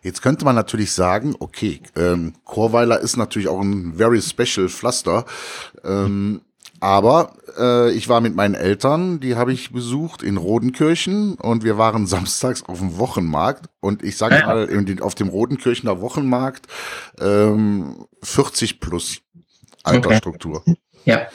[0.04, 5.26] Jetzt könnte man natürlich sagen, okay, ähm, Chorweiler ist natürlich auch ein very special Pflaster.
[5.84, 6.42] Ähm,
[6.80, 11.78] Aber äh, ich war mit meinen Eltern, die habe ich besucht in Rodenkirchen und wir
[11.78, 16.68] waren samstags auf dem Wochenmarkt und ich sage mal, den, auf dem Rodenkirchener Wochenmarkt
[17.20, 19.22] ähm, 40 plus
[19.84, 20.62] Altersstruktur.
[20.66, 20.78] Okay.
[21.06, 21.28] Ja.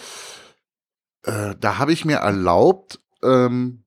[1.25, 3.85] Äh, da habe ich mir erlaubt, ähm,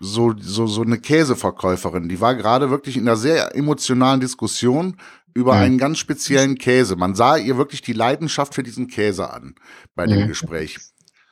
[0.00, 4.96] so, so, so eine Käseverkäuferin, die war gerade wirklich in einer sehr emotionalen Diskussion
[5.34, 5.60] über mhm.
[5.60, 6.96] einen ganz speziellen Käse.
[6.96, 9.56] Man sah ihr wirklich die Leidenschaft für diesen Käse an
[9.94, 10.28] bei dem mhm.
[10.28, 10.78] Gespräch.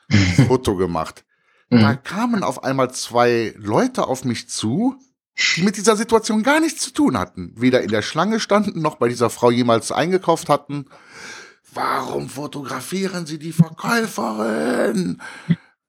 [0.47, 1.25] Foto gemacht.
[1.69, 1.79] Mhm.
[1.79, 4.95] Da kamen auf einmal zwei Leute auf mich zu,
[5.55, 7.53] die mit dieser Situation gar nichts zu tun hatten.
[7.55, 10.85] Weder in der Schlange standen, noch bei dieser Frau jemals eingekauft hatten.
[11.73, 15.19] Warum fotografieren Sie die Verkäuferin?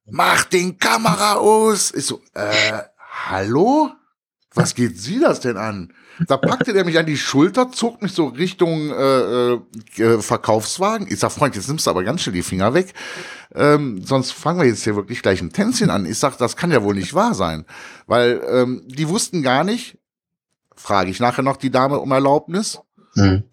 [0.07, 1.92] Mach den Kamera aus.
[1.92, 2.79] Ich so, äh,
[3.27, 3.90] hallo?
[4.55, 5.92] Was geht Sie das denn an?
[6.27, 11.09] Da packte der mich an die Schulter, zog mich so Richtung äh, äh, Verkaufswagen.
[11.11, 12.94] Ich sag, Freund, jetzt nimmst du aber ganz schnell die Finger weg.
[13.55, 16.07] Ähm, sonst fangen wir jetzt hier wirklich gleich ein Tänzchen an.
[16.07, 17.64] Ich sag, das kann ja wohl nicht wahr sein.
[18.07, 19.98] Weil ähm, die wussten gar nicht,
[20.77, 22.81] frage ich nachher noch die Dame um Erlaubnis.
[23.14, 23.44] Mhm.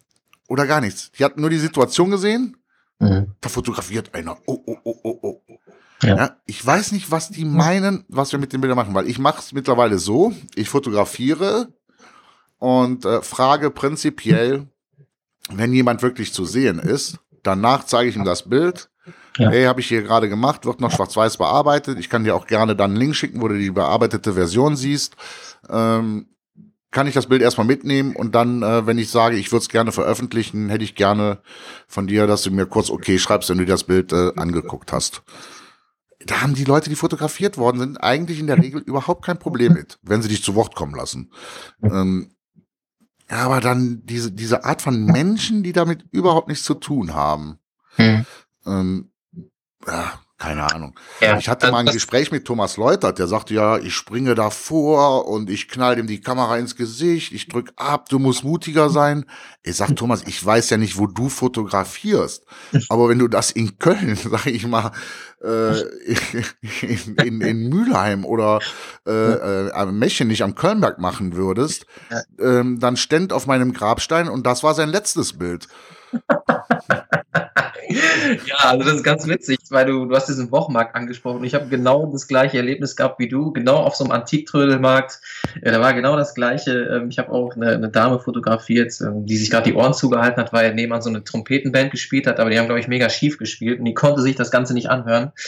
[0.48, 1.12] Oder gar nichts.
[1.18, 2.58] Die hatten nur die Situation gesehen.
[3.00, 3.32] Mhm.
[3.42, 4.38] Da fotografiert einer.
[4.46, 5.42] Oh, oh, oh, oh, oh.
[6.04, 6.16] Ja.
[6.16, 6.38] ja.
[6.46, 9.40] ich weiß nicht, was die meinen, was wir mit den Bildern machen, weil ich mache
[9.40, 11.74] es mittlerweile so, ich fotografiere
[12.62, 14.68] und äh, frage prinzipiell,
[15.50, 18.92] wenn jemand wirklich zu sehen ist, danach zeige ich ihm das Bild.
[19.38, 19.50] Ja.
[19.50, 21.98] Hey, habe ich hier gerade gemacht, wird noch schwarz-weiß bearbeitet.
[21.98, 25.16] Ich kann dir auch gerne dann einen Link schicken, wo du die bearbeitete Version siehst.
[25.70, 26.28] Ähm,
[26.92, 29.70] kann ich das Bild erstmal mitnehmen und dann, äh, wenn ich sage, ich würde es
[29.70, 31.40] gerne veröffentlichen, hätte ich gerne
[31.88, 35.24] von dir, dass du mir kurz okay schreibst, wenn du das Bild äh, angeguckt hast.
[36.28, 39.74] Da haben die Leute, die fotografiert worden sind, eigentlich in der Regel überhaupt kein Problem
[39.74, 41.32] mit, wenn sie dich zu Wort kommen lassen.
[41.82, 42.36] Ähm,
[43.32, 47.60] ja, aber dann diese, diese Art von Menschen, die damit überhaupt nichts zu tun haben.
[47.96, 48.26] Hm.
[48.66, 49.12] Ähm,
[49.88, 50.96] ja, keine Ahnung.
[51.20, 54.34] Ja, ich hatte also mal ein Gespräch mit Thomas Leutert, der sagte, ja, ich springe
[54.34, 58.90] davor und ich knall ihm die Kamera ins Gesicht, ich drück ab, du musst mutiger
[58.90, 59.26] sein.
[59.62, 62.44] Ich sag, Thomas, ich weiß ja nicht, wo du fotografierst,
[62.90, 64.92] aber wenn du das in Köln, sag ich mal,
[65.44, 65.80] äh,
[66.82, 68.62] in, in, in Mülheim oder
[69.06, 71.86] äh, äh, am Mächen nicht am Kölnberg machen würdest,
[72.40, 75.68] ähm, dann ständ auf meinem Grabstein und das war sein letztes Bild.
[78.46, 81.44] ja, also das ist ganz witzig, weil du, du hast diesen Wochenmarkt angesprochen.
[81.44, 85.20] Ich habe genau das gleiche Erlebnis gehabt wie du, genau auf so einem Antiktrödelmarkt.
[85.64, 86.72] Ja, da war genau das gleiche.
[86.72, 90.42] Ähm, ich habe auch eine, eine, Dame fotografiert, ähm, die sich gerade die Ohren zugehalten
[90.42, 93.38] hat, weil nebenan so eine Trompetenband gespielt hat, aber die haben, glaube ich, mega schief
[93.38, 95.32] gespielt und die konnte sich das Ganze nicht anhören.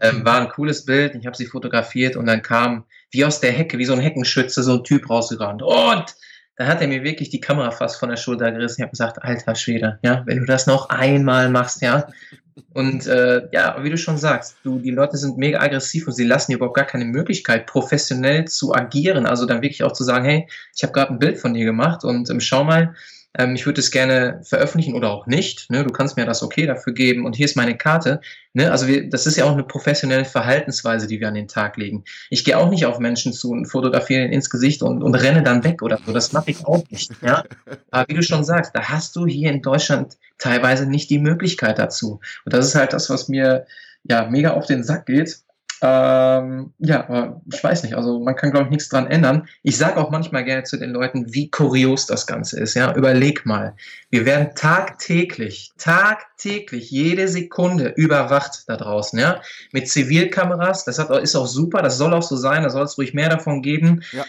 [0.00, 3.52] Ähm, war ein cooles Bild, ich habe sie fotografiert und dann kam wie aus der
[3.52, 5.62] Hecke, wie so ein Heckenschütze, so ein Typ rausgerannt.
[5.62, 6.14] Und
[6.58, 8.80] da hat er mir wirklich die Kamera fast von der Schulter gerissen.
[8.80, 12.08] Ich habe gesagt, alter Schwede, ja, wenn du das noch einmal machst, ja.
[12.74, 16.24] Und äh, ja, wie du schon sagst, du, die Leute sind mega aggressiv und sie
[16.24, 19.26] lassen dir überhaupt gar keine Möglichkeit, professionell zu agieren.
[19.26, 22.02] Also dann wirklich auch zu sagen, hey, ich habe gerade ein Bild von dir gemacht
[22.02, 22.96] und ähm, schau mal,
[23.38, 25.70] ähm, ich würde es gerne veröffentlichen oder auch nicht.
[25.70, 25.84] Ne?
[25.84, 28.20] Du kannst mir das okay dafür geben und hier ist meine Karte.
[28.52, 28.70] Ne?
[28.70, 32.04] Also wir, das ist ja auch eine professionelle Verhaltensweise, die wir an den Tag legen.
[32.30, 35.42] Ich gehe auch nicht auf Menschen zu und fotografiere ihnen ins Gesicht und, und renne
[35.42, 36.12] dann weg oder so.
[36.12, 37.12] Das mache ich auch nicht.
[37.22, 37.44] Ja?
[37.92, 41.78] Aber wie du schon sagst, da hast du hier in Deutschland teilweise nicht die Möglichkeit
[41.78, 42.20] dazu.
[42.44, 43.66] Und das ist halt das, was mir
[44.02, 45.38] ja mega auf den Sack geht
[45.80, 49.48] ähm, ja, aber ich weiß nicht, also man kann, glaube ich, nichts dran ändern.
[49.62, 52.74] Ich sage auch manchmal gerne zu den Leuten, wie kurios das Ganze ist.
[52.74, 53.76] Ja, überleg mal.
[54.10, 59.40] Wir werden tagtäglich, tagtäglich, jede Sekunde überwacht da draußen, ja,
[59.72, 60.84] mit Zivilkameras.
[60.84, 63.28] Das hat, ist auch super, das soll auch so sein, da soll es ruhig mehr
[63.28, 64.02] davon geben.
[64.12, 64.24] Ja.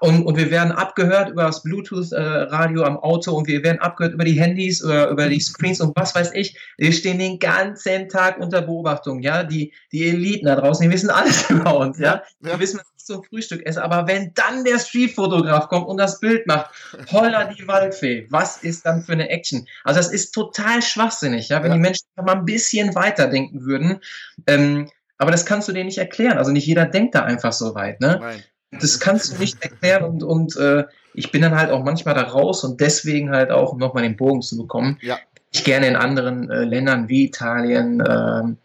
[0.00, 4.14] Und, und wir werden abgehört über das Bluetooth-Radio äh, am Auto und wir werden abgehört
[4.14, 6.58] über die Handys oder über die Screens und was weiß ich.
[6.78, 9.44] Wir stehen den ganzen Tag unter Beobachtung, ja.
[9.44, 12.22] Die, die Eliten da draußen, die wissen alles über uns, ja.
[12.40, 12.54] ja.
[12.54, 13.82] Die wissen, was ich zum Frühstück esse.
[13.82, 16.70] Aber wenn dann der Streetfotograf kommt und das Bild macht,
[17.12, 19.66] holla die Waldfee, was ist dann für eine Action?
[19.84, 21.62] Also das ist total schwachsinnig, ja.
[21.62, 21.76] Wenn ja.
[21.76, 24.00] die Menschen mal ein bisschen weiterdenken würden,
[24.46, 26.38] ähm, aber das kannst du denen nicht erklären.
[26.38, 28.18] Also nicht jeder denkt da einfach so weit, ne?
[28.20, 28.42] Nein
[28.80, 30.84] das kannst du nicht erklären und, und äh,
[31.14, 34.16] ich bin dann halt auch manchmal da raus und deswegen halt auch, um nochmal den
[34.16, 35.18] Bogen zu bekommen, ja.
[35.52, 38.56] ich gerne in anderen äh, Ländern wie Italien ähm,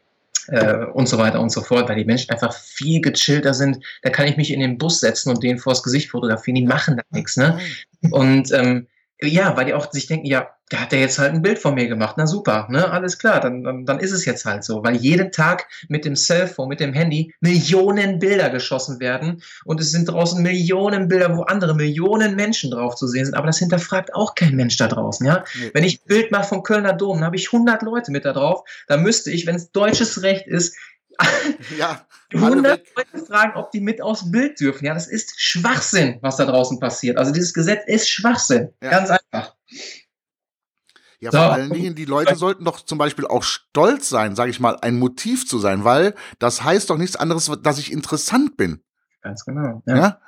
[0.48, 3.84] äh, und so weiter und so fort, weil die Menschen einfach viel gechillter sind.
[4.02, 6.98] Da kann ich mich in den Bus setzen und denen vors Gesicht fotografieren, die machen
[6.98, 7.38] da nichts.
[7.38, 7.60] Ne?
[8.12, 8.88] Und ähm,
[9.22, 11.74] Ja, weil die auch sich denken, ja, da hat er jetzt halt ein Bild von
[11.74, 12.16] mir gemacht.
[12.18, 12.90] Na super, ne?
[12.90, 14.84] Alles klar, dann, dann, dann ist es jetzt halt so.
[14.84, 19.92] Weil jeden Tag mit dem Cellphone, mit dem Handy Millionen Bilder geschossen werden und es
[19.92, 23.34] sind draußen Millionen Bilder, wo andere Millionen Menschen drauf zu sehen sind.
[23.34, 25.44] Aber das hinterfragt auch kein Mensch da draußen, ja?
[25.60, 25.72] Nee.
[25.74, 28.34] Wenn ich ein Bild mache vom Kölner Dom, dann habe ich 100 Leute mit da
[28.34, 28.62] drauf.
[28.88, 30.78] Da müsste ich, wenn es deutsches Recht ist,
[31.78, 34.86] ja, 100 Leute fragen, ob die mit aufs Bild dürfen.
[34.86, 37.18] Ja, das ist Schwachsinn, was da draußen passiert.
[37.18, 38.70] Also dieses Gesetz ist Schwachsinn.
[38.82, 38.90] Ja.
[38.90, 39.56] Ganz einfach.
[41.22, 41.38] Ja, so.
[41.38, 44.78] vor allen Dingen, die Leute sollten doch zum Beispiel auch stolz sein, sage ich mal,
[44.82, 48.82] ein Motiv zu sein, weil das heißt doch nichts anderes, dass ich interessant bin.
[49.22, 49.84] Ganz genau.
[49.86, 49.98] Ja.
[49.98, 50.22] ja?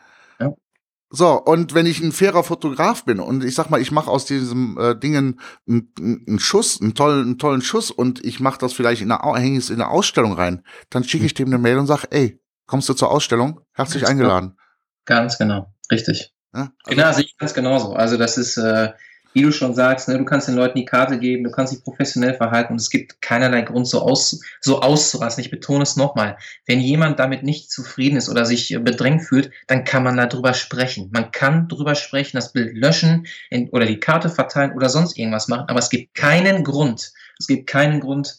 [1.14, 4.24] So, und wenn ich ein fairer Fotograf bin und ich sag mal, ich mache aus
[4.24, 8.72] diesem äh, Dingen einen, einen Schuss, einen tollen, einen tollen Schuss und ich mache das
[8.72, 11.80] vielleicht in eine, hänge es in eine Ausstellung rein, dann schicke ich dem eine Mail
[11.80, 13.60] und sage, ey, kommst du zur Ausstellung?
[13.74, 14.52] Herzlich ganz eingeladen.
[14.52, 14.62] Genau.
[15.04, 16.34] Ganz genau, richtig.
[16.54, 17.94] Ja, also genau, sehe ich ganz genauso.
[17.94, 18.94] Also das ist, äh,
[19.34, 21.84] wie du schon sagst, ne, du kannst den Leuten die Karte geben, du kannst dich
[21.84, 25.44] professionell verhalten und es gibt keinerlei Grund, so, aus, so auszurasten.
[25.44, 26.38] Ich betone es nochmal.
[26.66, 31.10] Wenn jemand damit nicht zufrieden ist oder sich bedrängt fühlt, dann kann man darüber sprechen.
[31.14, 35.48] Man kann darüber sprechen, das Bild löschen in, oder die Karte verteilen oder sonst irgendwas
[35.48, 38.38] machen, aber es gibt keinen Grund, es gibt keinen Grund,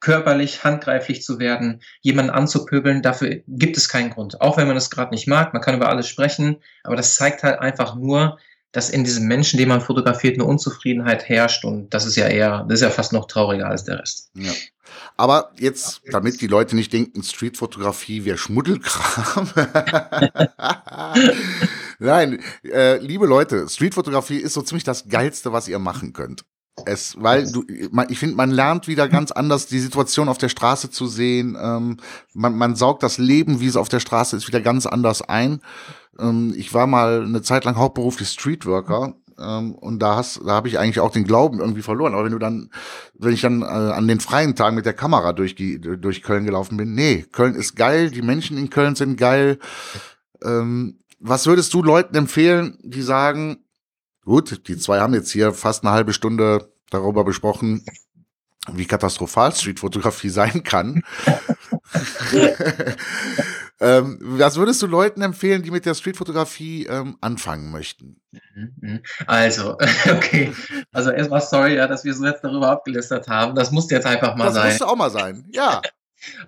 [0.00, 4.40] körperlich, handgreiflich zu werden, jemanden anzupöbeln, dafür gibt es keinen Grund.
[4.40, 7.42] Auch wenn man es gerade nicht mag, man kann über alles sprechen, aber das zeigt
[7.42, 8.38] halt einfach nur,
[8.72, 12.64] dass in diesem Menschen, den man fotografiert, eine Unzufriedenheit herrscht und das ist ja eher,
[12.68, 14.30] das ist ja fast noch trauriger als der Rest.
[14.34, 14.52] Ja.
[15.16, 19.50] Aber jetzt, damit die Leute nicht denken, Streetfotografie wäre Schmuddelkram.
[21.98, 26.44] Nein, äh, liebe Leute, Streetfotografie ist so ziemlich das Geilste, was ihr machen könnt.
[26.88, 27.64] Es, weil du,
[28.08, 31.56] ich finde, man lernt wieder ganz anders die Situation auf der Straße zu sehen.
[31.60, 31.98] Ähm,
[32.32, 35.60] man, man saugt das Leben, wie es auf der Straße ist, wieder ganz anders ein.
[36.18, 40.68] Ähm, ich war mal eine Zeit lang hauptberuflich Streetworker ähm, und da hast, da habe
[40.68, 42.14] ich eigentlich auch den Glauben irgendwie verloren.
[42.14, 42.70] Aber wenn du dann,
[43.14, 46.44] wenn ich dann äh, an den freien Tagen mit der Kamera durch die durch Köln
[46.44, 49.58] gelaufen bin, nee, Köln ist geil, die Menschen in Köln sind geil.
[50.42, 53.64] Ähm, was würdest du Leuten empfehlen, die sagen,
[54.24, 57.84] gut, die zwei haben jetzt hier fast eine halbe Stunde darüber besprochen,
[58.72, 61.02] wie katastrophal Streetfotografie sein kann.
[63.80, 68.20] ähm, was würdest du Leuten empfehlen, die mit der Streetfotografie ähm, anfangen möchten?
[68.30, 69.00] Mhm, mhm.
[69.26, 69.78] Also,
[70.10, 70.52] okay.
[70.92, 73.54] Also erstmal sorry, ja, dass wir so jetzt darüber abgelästert haben.
[73.54, 74.64] Das musste jetzt einfach mal das sein.
[74.64, 75.80] Das musste auch mal sein, ja.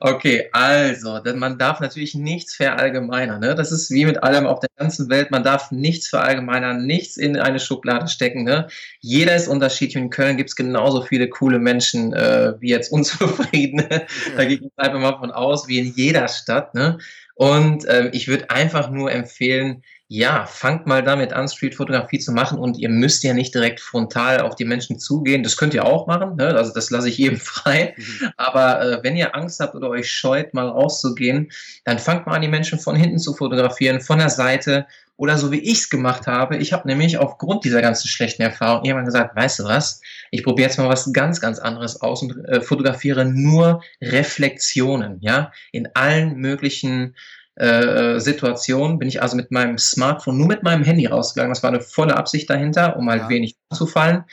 [0.00, 3.40] Okay, also, denn man darf natürlich nichts verallgemeinern.
[3.40, 3.54] Ne?
[3.54, 5.30] Das ist wie mit allem auf der ganzen Welt.
[5.30, 8.44] Man darf nichts verallgemeinern, nichts in eine Schublade stecken.
[8.44, 8.68] Ne?
[9.00, 9.96] Jeder ist unterschiedlich.
[9.96, 13.88] In Köln gibt es genauso viele coole Menschen äh, wie jetzt Unzufriedene.
[14.36, 16.74] da gehe ich einfach mal von aus, wie in jeder Stadt.
[16.74, 16.98] Ne?
[17.34, 22.58] Und äh, ich würde einfach nur empfehlen, ja, fangt mal damit an, Streetfotografie zu machen
[22.58, 25.44] und ihr müsst ja nicht direkt frontal auf die Menschen zugehen.
[25.44, 26.48] Das könnt ihr auch machen, ne?
[26.48, 27.94] also das lasse ich jedem frei.
[27.96, 28.28] Mhm.
[28.36, 31.52] Aber äh, wenn ihr Angst habt oder euch scheut, mal rauszugehen,
[31.84, 34.84] dann fangt mal an, die Menschen von hinten zu fotografieren, von der Seite
[35.16, 36.56] oder so wie ich es gemacht habe.
[36.56, 40.00] Ich habe nämlich aufgrund dieser ganzen schlechten Erfahrung irgendwann gesagt, weißt du was,
[40.32, 45.52] ich probiere jetzt mal was ganz, ganz anderes aus und äh, fotografiere nur Reflexionen, ja,
[45.70, 47.14] in allen möglichen
[47.60, 51.52] äh, Situation bin ich also mit meinem Smartphone nur mit meinem Handy rausgegangen.
[51.52, 53.28] Das war eine volle Absicht dahinter, um halt ja.
[53.28, 54.24] wenig zu fallen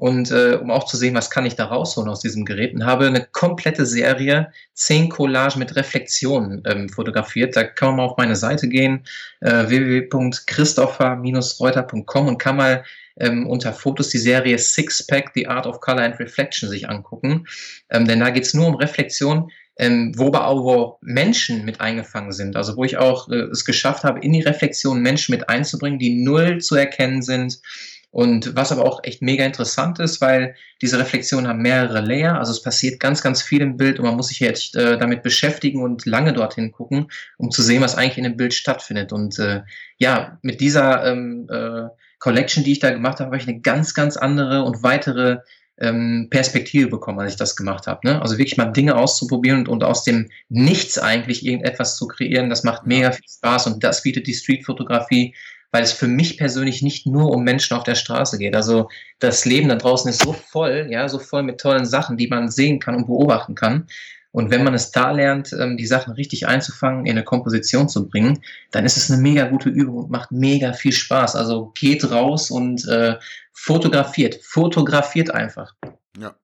[0.00, 2.74] und äh, um auch zu sehen, was kann ich da rausholen aus diesem Gerät.
[2.74, 7.54] Und habe eine komplette Serie, zehn Collagen mit Reflexionen ähm, fotografiert.
[7.54, 9.04] Da kann man mal auf meine Seite gehen,
[9.40, 12.82] äh, www.christopher-reuter.com und kann mal
[13.18, 17.46] ähm, unter Fotos die Serie Sixpack, The Art of Color and Reflection sich angucken.
[17.90, 22.32] Ähm, denn da geht es nur um Reflexion ähm, wo aber auch Menschen mit eingefangen
[22.32, 22.54] sind.
[22.54, 26.22] Also wo ich auch äh, es geschafft habe, in die Reflexion Menschen mit einzubringen, die
[26.22, 27.62] null zu erkennen sind.
[28.10, 32.52] Und was aber auch echt mega interessant ist, weil diese Reflexionen haben mehrere Layer, also
[32.52, 35.82] es passiert ganz, ganz viel im Bild und man muss sich jetzt äh, damit beschäftigen
[35.82, 39.12] und lange dorthin gucken, um zu sehen, was eigentlich in dem Bild stattfindet.
[39.14, 39.62] Und äh,
[39.96, 41.88] ja, mit dieser ähm, äh,
[42.18, 45.38] Collection, die ich da gemacht habe, habe ich eine ganz, ganz andere und weitere
[45.80, 48.00] ähm, Perspektive bekommen, als ich das gemacht habe.
[48.04, 48.20] Ne?
[48.20, 52.64] Also wirklich mal Dinge auszuprobieren und, und aus dem Nichts eigentlich irgendetwas zu kreieren, das
[52.64, 55.34] macht mega viel Spaß und das bietet die Streetfotografie,
[55.72, 58.54] weil es für mich persönlich nicht nur um Menschen auf der Straße geht.
[58.54, 58.88] Also
[59.18, 62.50] das Leben da draußen ist so voll, ja, so voll mit tollen Sachen, die man
[62.50, 63.86] sehen kann und beobachten kann.
[64.32, 68.08] Und wenn man es da lernt, ähm, die Sachen richtig einzufangen, in eine Komposition zu
[68.08, 71.34] bringen, dann ist es eine mega gute Übung und macht mega viel Spaß.
[71.34, 73.18] Also geht raus und äh,
[73.52, 74.36] fotografiert.
[74.42, 75.74] Fotografiert einfach.
[76.18, 76.34] Ja,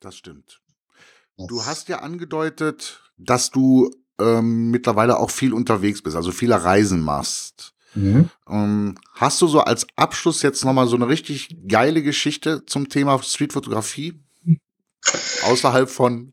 [0.00, 0.60] das stimmt.
[1.38, 3.90] Du hast ja angedeutet, dass du
[4.20, 7.74] ähm, mittlerweile auch viel unterwegs bist, also viele Reisen machst.
[7.94, 8.30] Mhm.
[8.48, 13.20] Ähm, hast du so als Abschluss jetzt nochmal so eine richtig geile Geschichte zum Thema
[13.22, 14.20] Streetfotografie?
[15.44, 16.32] Außerhalb von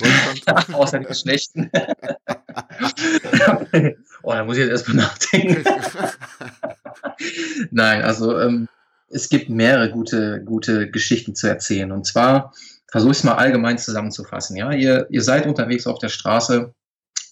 [0.00, 0.74] Deutschland?
[0.74, 1.70] Außer den schlechten.
[4.22, 5.62] oh, da muss ich jetzt erstmal nachdenken.
[7.70, 8.68] Nein, also ähm,
[9.08, 11.92] es gibt mehrere gute, gute Geschichten zu erzählen.
[11.92, 12.54] Und zwar
[12.90, 14.56] versuche ich es mal allgemein zusammenzufassen.
[14.56, 16.74] Ja, ihr, ihr seid unterwegs auf der Straße,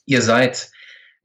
[0.06, 0.70] ihr seid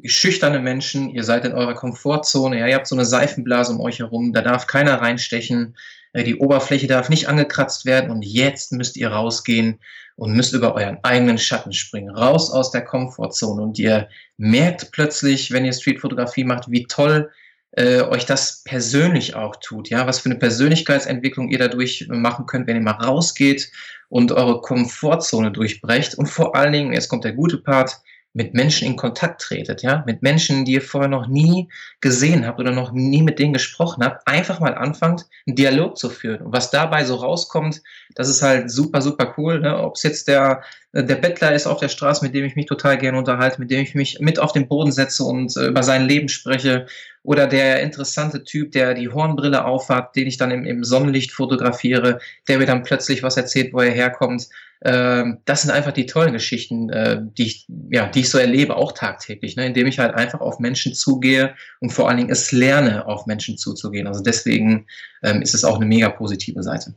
[0.03, 3.99] schüchterne Menschen, ihr seid in eurer Komfortzone, ja, ihr habt so eine Seifenblase um euch
[3.99, 5.77] herum, da darf keiner reinstechen,
[6.13, 9.79] die Oberfläche darf nicht angekratzt werden und jetzt müsst ihr rausgehen
[10.15, 13.61] und müsst über euren eigenen Schatten springen, raus aus der Komfortzone.
[13.61, 17.31] Und ihr merkt plötzlich, wenn ihr Streetfotografie macht, wie toll
[17.71, 22.67] äh, euch das persönlich auch tut, ja, was für eine Persönlichkeitsentwicklung ihr dadurch machen könnt,
[22.67, 23.71] wenn ihr mal rausgeht
[24.09, 26.13] und eure Komfortzone durchbrecht.
[26.15, 27.99] Und vor allen Dingen, jetzt kommt der gute Part,
[28.33, 31.69] mit Menschen in Kontakt tretet, ja, mit Menschen, die ihr vorher noch nie
[32.01, 36.09] gesehen habt oder noch nie mit denen gesprochen habt, einfach mal anfangt, einen Dialog zu
[36.09, 36.41] führen.
[36.41, 37.81] Und was dabei so rauskommt,
[38.15, 39.59] das ist halt super, super cool.
[39.59, 39.77] Ne?
[39.77, 40.63] Ob es jetzt der,
[40.93, 43.81] der Bettler ist auf der Straße, mit dem ich mich total gerne unterhalte, mit dem
[43.81, 46.87] ich mich mit auf den Boden setze und äh, über sein Leben spreche,
[47.23, 52.19] oder der interessante Typ, der die Hornbrille aufhat, den ich dann im, im Sonnenlicht fotografiere,
[52.49, 54.49] der mir dann plötzlich was erzählt, wo er herkommt.
[54.85, 58.75] Ähm, das sind einfach die tollen Geschichten, äh, die, ich, ja, die ich so erlebe,
[58.75, 59.65] auch tagtäglich, ne?
[59.65, 63.57] indem ich halt einfach auf Menschen zugehe und vor allen Dingen es lerne, auf Menschen
[63.57, 64.07] zuzugehen.
[64.07, 64.87] Also deswegen
[65.23, 66.95] ähm, ist es auch eine mega positive Seite.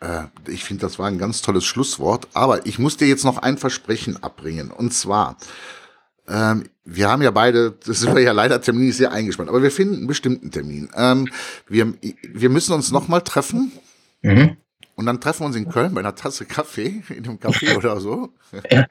[0.00, 3.38] Äh, ich finde, das war ein ganz tolles Schlusswort, aber ich muss dir jetzt noch
[3.38, 4.72] ein Versprechen abbringen.
[4.72, 5.36] Und zwar,
[6.26, 9.70] ähm, wir haben ja beide, das sind wir ja leider terminlich sehr eingespannt, aber wir
[9.70, 10.90] finden einen bestimmten Termin.
[10.96, 11.28] Ähm,
[11.68, 13.70] wir, wir müssen uns nochmal treffen.
[14.22, 14.56] Mhm.
[14.96, 17.98] Und dann treffen wir uns in Köln bei einer Tasse Kaffee, in einem Café oder
[18.00, 18.34] so.
[18.70, 18.86] Ja.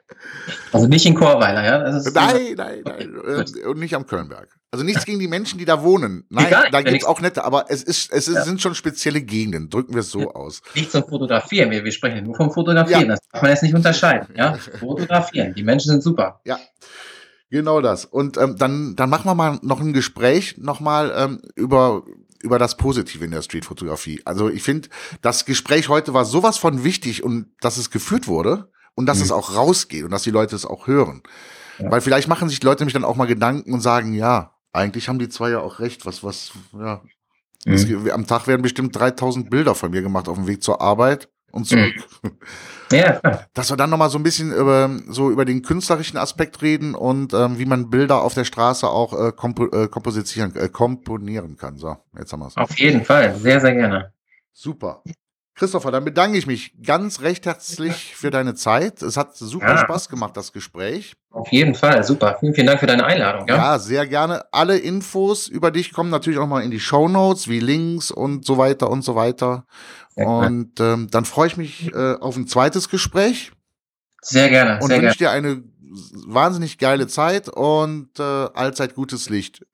[0.72, 1.78] Also nicht in Chorweiler, ja?
[2.12, 3.14] nein, nein, nein.
[3.26, 4.48] Äh, und nicht am Kölnberg.
[4.70, 6.26] Also nichts gegen die Menschen, die da wohnen.
[6.28, 8.42] Nein, Egal, da gibt es auch nette, aber es, ist, es ist, ja.
[8.42, 10.62] sind schon spezielle Gegenden, drücken wir es so aus.
[10.74, 13.08] Nicht zum Fotografieren, wir, wir sprechen nur vom Fotografieren, ja.
[13.08, 14.34] das darf man jetzt nicht unterscheiden.
[14.36, 14.54] Ja?
[14.80, 16.40] Fotografieren, die Menschen sind super.
[16.44, 16.58] Ja,
[17.54, 18.04] Genau das.
[18.04, 22.02] Und ähm, dann, dann machen wir mal noch ein Gespräch nochmal ähm, über,
[22.44, 24.22] über das Positive in der Streetfotografie.
[24.24, 24.88] Also ich finde,
[25.22, 29.24] das Gespräch heute war sowas von wichtig und dass es geführt wurde und dass mhm.
[29.24, 31.22] es auch rausgeht und dass die Leute es auch hören.
[31.78, 31.90] Ja.
[31.90, 35.08] Weil vielleicht machen sich die Leute nämlich dann auch mal Gedanken und sagen, ja, eigentlich
[35.08, 37.02] haben die zwei ja auch recht, was, was, ja.
[37.64, 37.72] Mhm.
[37.72, 41.28] Es, am Tag werden bestimmt 3000 Bilder von mir gemacht auf dem Weg zur Arbeit
[41.54, 41.94] und zurück.
[42.22, 42.30] Mhm.
[42.92, 43.20] Ja.
[43.54, 47.32] Dass wir dann nochmal so ein bisschen über, so über den künstlerischen Aspekt reden und
[47.32, 51.78] ähm, wie man Bilder auf der Straße auch äh, kompo äh, komposizieren, äh, komponieren kann.
[51.78, 52.56] So, jetzt haben wir es.
[52.56, 54.12] Auf jeden Fall, sehr, sehr gerne.
[54.52, 55.02] Super.
[55.54, 59.02] Christopher, dann bedanke ich mich ganz recht herzlich für deine Zeit.
[59.02, 59.78] Es hat super ja.
[59.78, 61.14] Spaß gemacht, das Gespräch.
[61.30, 62.36] Auf jeden Fall, super.
[62.40, 63.46] Vielen, vielen Dank für deine Einladung.
[63.46, 64.44] Ja, ja sehr gerne.
[64.50, 68.44] Alle Infos über dich kommen natürlich auch mal in die Show Notes, wie Links und
[68.44, 69.64] so weiter und so weiter.
[70.16, 73.52] Und ähm, dann freue ich mich äh, auf ein zweites Gespräch.
[74.22, 74.80] Sehr gerne.
[74.82, 75.62] Und wünsche dir eine
[76.26, 79.64] wahnsinnig geile Zeit und äh, allzeit gutes Licht.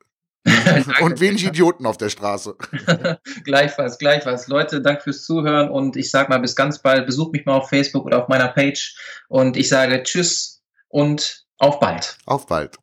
[1.01, 2.57] und wenig Idioten auf der Straße.
[3.45, 4.49] gleichfalls, gleichfalls.
[4.49, 7.07] Leute, danke fürs Zuhören und ich sage mal bis ganz bald.
[7.07, 8.97] Besucht mich mal auf Facebook oder auf meiner Page
[9.29, 12.17] und ich sage Tschüss und auf bald.
[12.25, 12.79] Auf bald.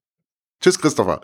[0.62, 1.22] Tschüss, Christopher.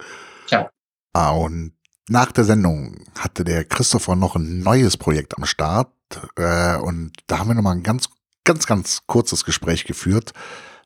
[0.47, 0.69] Ciao.
[1.13, 1.73] Ah, und
[2.09, 5.91] nach der Sendung hatte der Christopher noch ein neues Projekt am Start
[6.35, 8.09] äh, und da haben wir nochmal ein ganz,
[8.43, 10.33] ganz, ganz kurzes Gespräch geführt.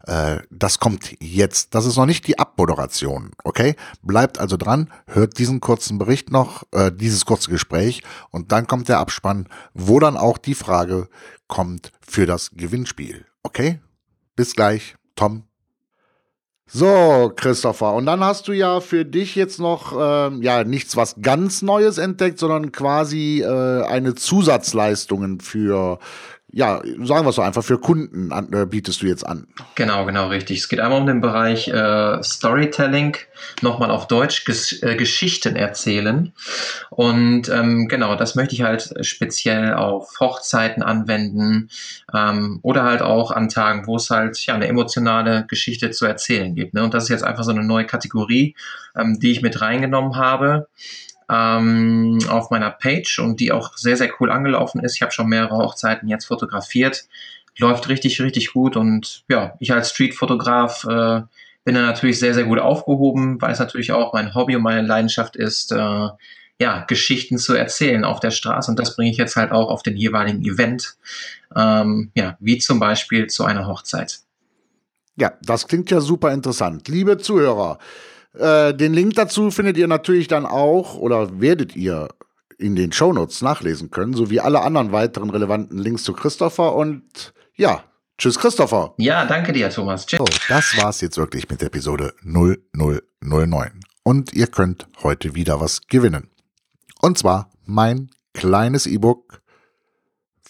[0.05, 1.75] Äh, das kommt jetzt.
[1.75, 3.75] Das ist noch nicht die Abmoderation, okay?
[4.01, 8.89] Bleibt also dran, hört diesen kurzen Bericht noch, äh, dieses kurze Gespräch und dann kommt
[8.89, 11.09] der Abspann, wo dann auch die Frage
[11.47, 13.79] kommt für das Gewinnspiel, okay?
[14.35, 15.43] Bis gleich, Tom.
[16.69, 21.15] So, Christopher, und dann hast du ja für dich jetzt noch ähm, ja nichts was
[21.21, 25.99] ganz Neues entdeckt, sondern quasi äh, eine Zusatzleistungen für
[26.53, 29.47] ja, sagen wir es so einfach, für Kunden an, äh, bietest du jetzt an.
[29.75, 30.59] Genau, genau, richtig.
[30.59, 33.17] Es geht einmal um den Bereich äh, Storytelling,
[33.61, 36.31] nochmal auf Deutsch Ges äh, Geschichten erzählen.
[36.89, 41.69] Und ähm, genau, das möchte ich halt speziell auf Hochzeiten anwenden
[42.13, 46.55] ähm, oder halt auch an Tagen, wo es halt ja eine emotionale Geschichte zu erzählen
[46.55, 46.73] gibt.
[46.73, 46.83] Ne?
[46.83, 48.55] Und das ist jetzt einfach so eine neue Kategorie,
[48.95, 50.67] ähm, die ich mit reingenommen habe
[51.29, 54.95] ähm, auf meiner Page und die auch sehr, sehr cool angelaufen ist.
[54.95, 57.05] Ich habe schon mehrere Hochzeiten jetzt fotografiert.
[57.57, 61.21] Läuft richtig, richtig gut und ja, ich als Streetfotograf äh,
[61.63, 64.87] bin da natürlich sehr, sehr gut aufgehoben, weil es natürlich auch mein Hobby und meine
[64.87, 66.07] Leidenschaft ist, äh,
[66.59, 69.83] ja, Geschichten zu erzählen auf der Straße und das bringe ich jetzt halt auch auf
[69.83, 70.97] den jeweiligen Event,
[71.55, 74.19] ähm, ja, wie zum Beispiel zu einer Hochzeit.
[75.17, 76.87] Ja, das klingt ja super interessant.
[76.87, 77.79] Liebe Zuhörer,
[78.33, 82.09] Äh, den Link dazu findet ihr natürlich dann auch oder werdet ihr
[82.57, 86.75] in den Shownotes nachlesen können, sowie alle anderen weiteren relevanten Links zu Christopher.
[86.75, 87.83] Und ja,
[88.17, 88.93] tschüss Christopher.
[88.97, 90.05] Ja, danke dir, Thomas.
[90.05, 90.19] Tschüss.
[90.19, 93.79] So, das war's jetzt wirklich mit Episode 0009.
[94.03, 96.29] Und ihr könnt heute wieder was gewinnen.
[97.01, 99.41] Und zwar mein kleines E-Book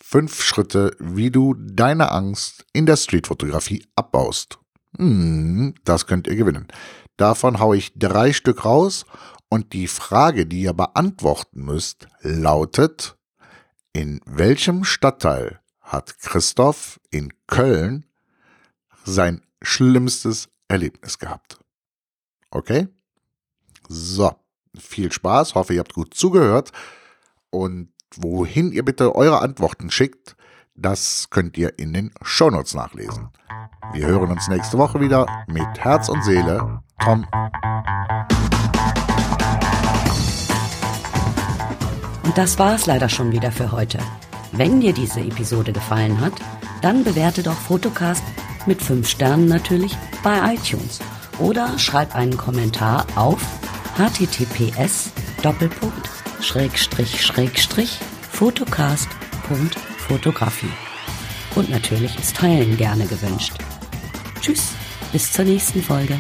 [0.10, 4.58] Fünf Schritte, wie du deine Angst in der Streetfotografie abbaust.
[4.98, 6.70] Hm, das könnt ihr gewinnen.
[7.18, 9.06] Davon haue ich drei Stück raus
[9.50, 13.18] und die Frage, die ihr beantworten müsst, lautet,
[13.94, 18.06] in welchem Stadtteil hat Christoph in Köln
[19.04, 21.60] sein schlimmstes Erlebnis gehabt?
[22.52, 22.88] Okay?
[23.90, 24.36] So,
[24.78, 26.72] viel Spaß, hoffe ihr habt gut zugehört
[27.50, 30.36] und wohin ihr bitte eure Antworten schickt,
[30.76, 33.30] das könnt ihr in den Shownotes nachlesen.
[33.94, 36.84] Wir hören uns nächste Woche wieder mit Herz und Seele.
[37.04, 37.26] Tom.
[42.24, 43.98] Und das war es leider schon wieder für heute.
[44.52, 46.34] Wenn dir diese Episode gefallen hat,
[46.82, 48.24] dann bewerte doch Fotocast
[48.66, 51.00] mit 5 Sternen natürlich bei iTunes
[51.40, 53.42] oder schreib einen Kommentar auf
[53.98, 55.12] https
[58.32, 60.72] fotocast.fotocast.fotografie.
[61.56, 63.54] Und natürlich ist Teilen gerne gewünscht.
[64.42, 64.74] Tschüss,
[65.12, 66.20] bis zur nächsten Folge.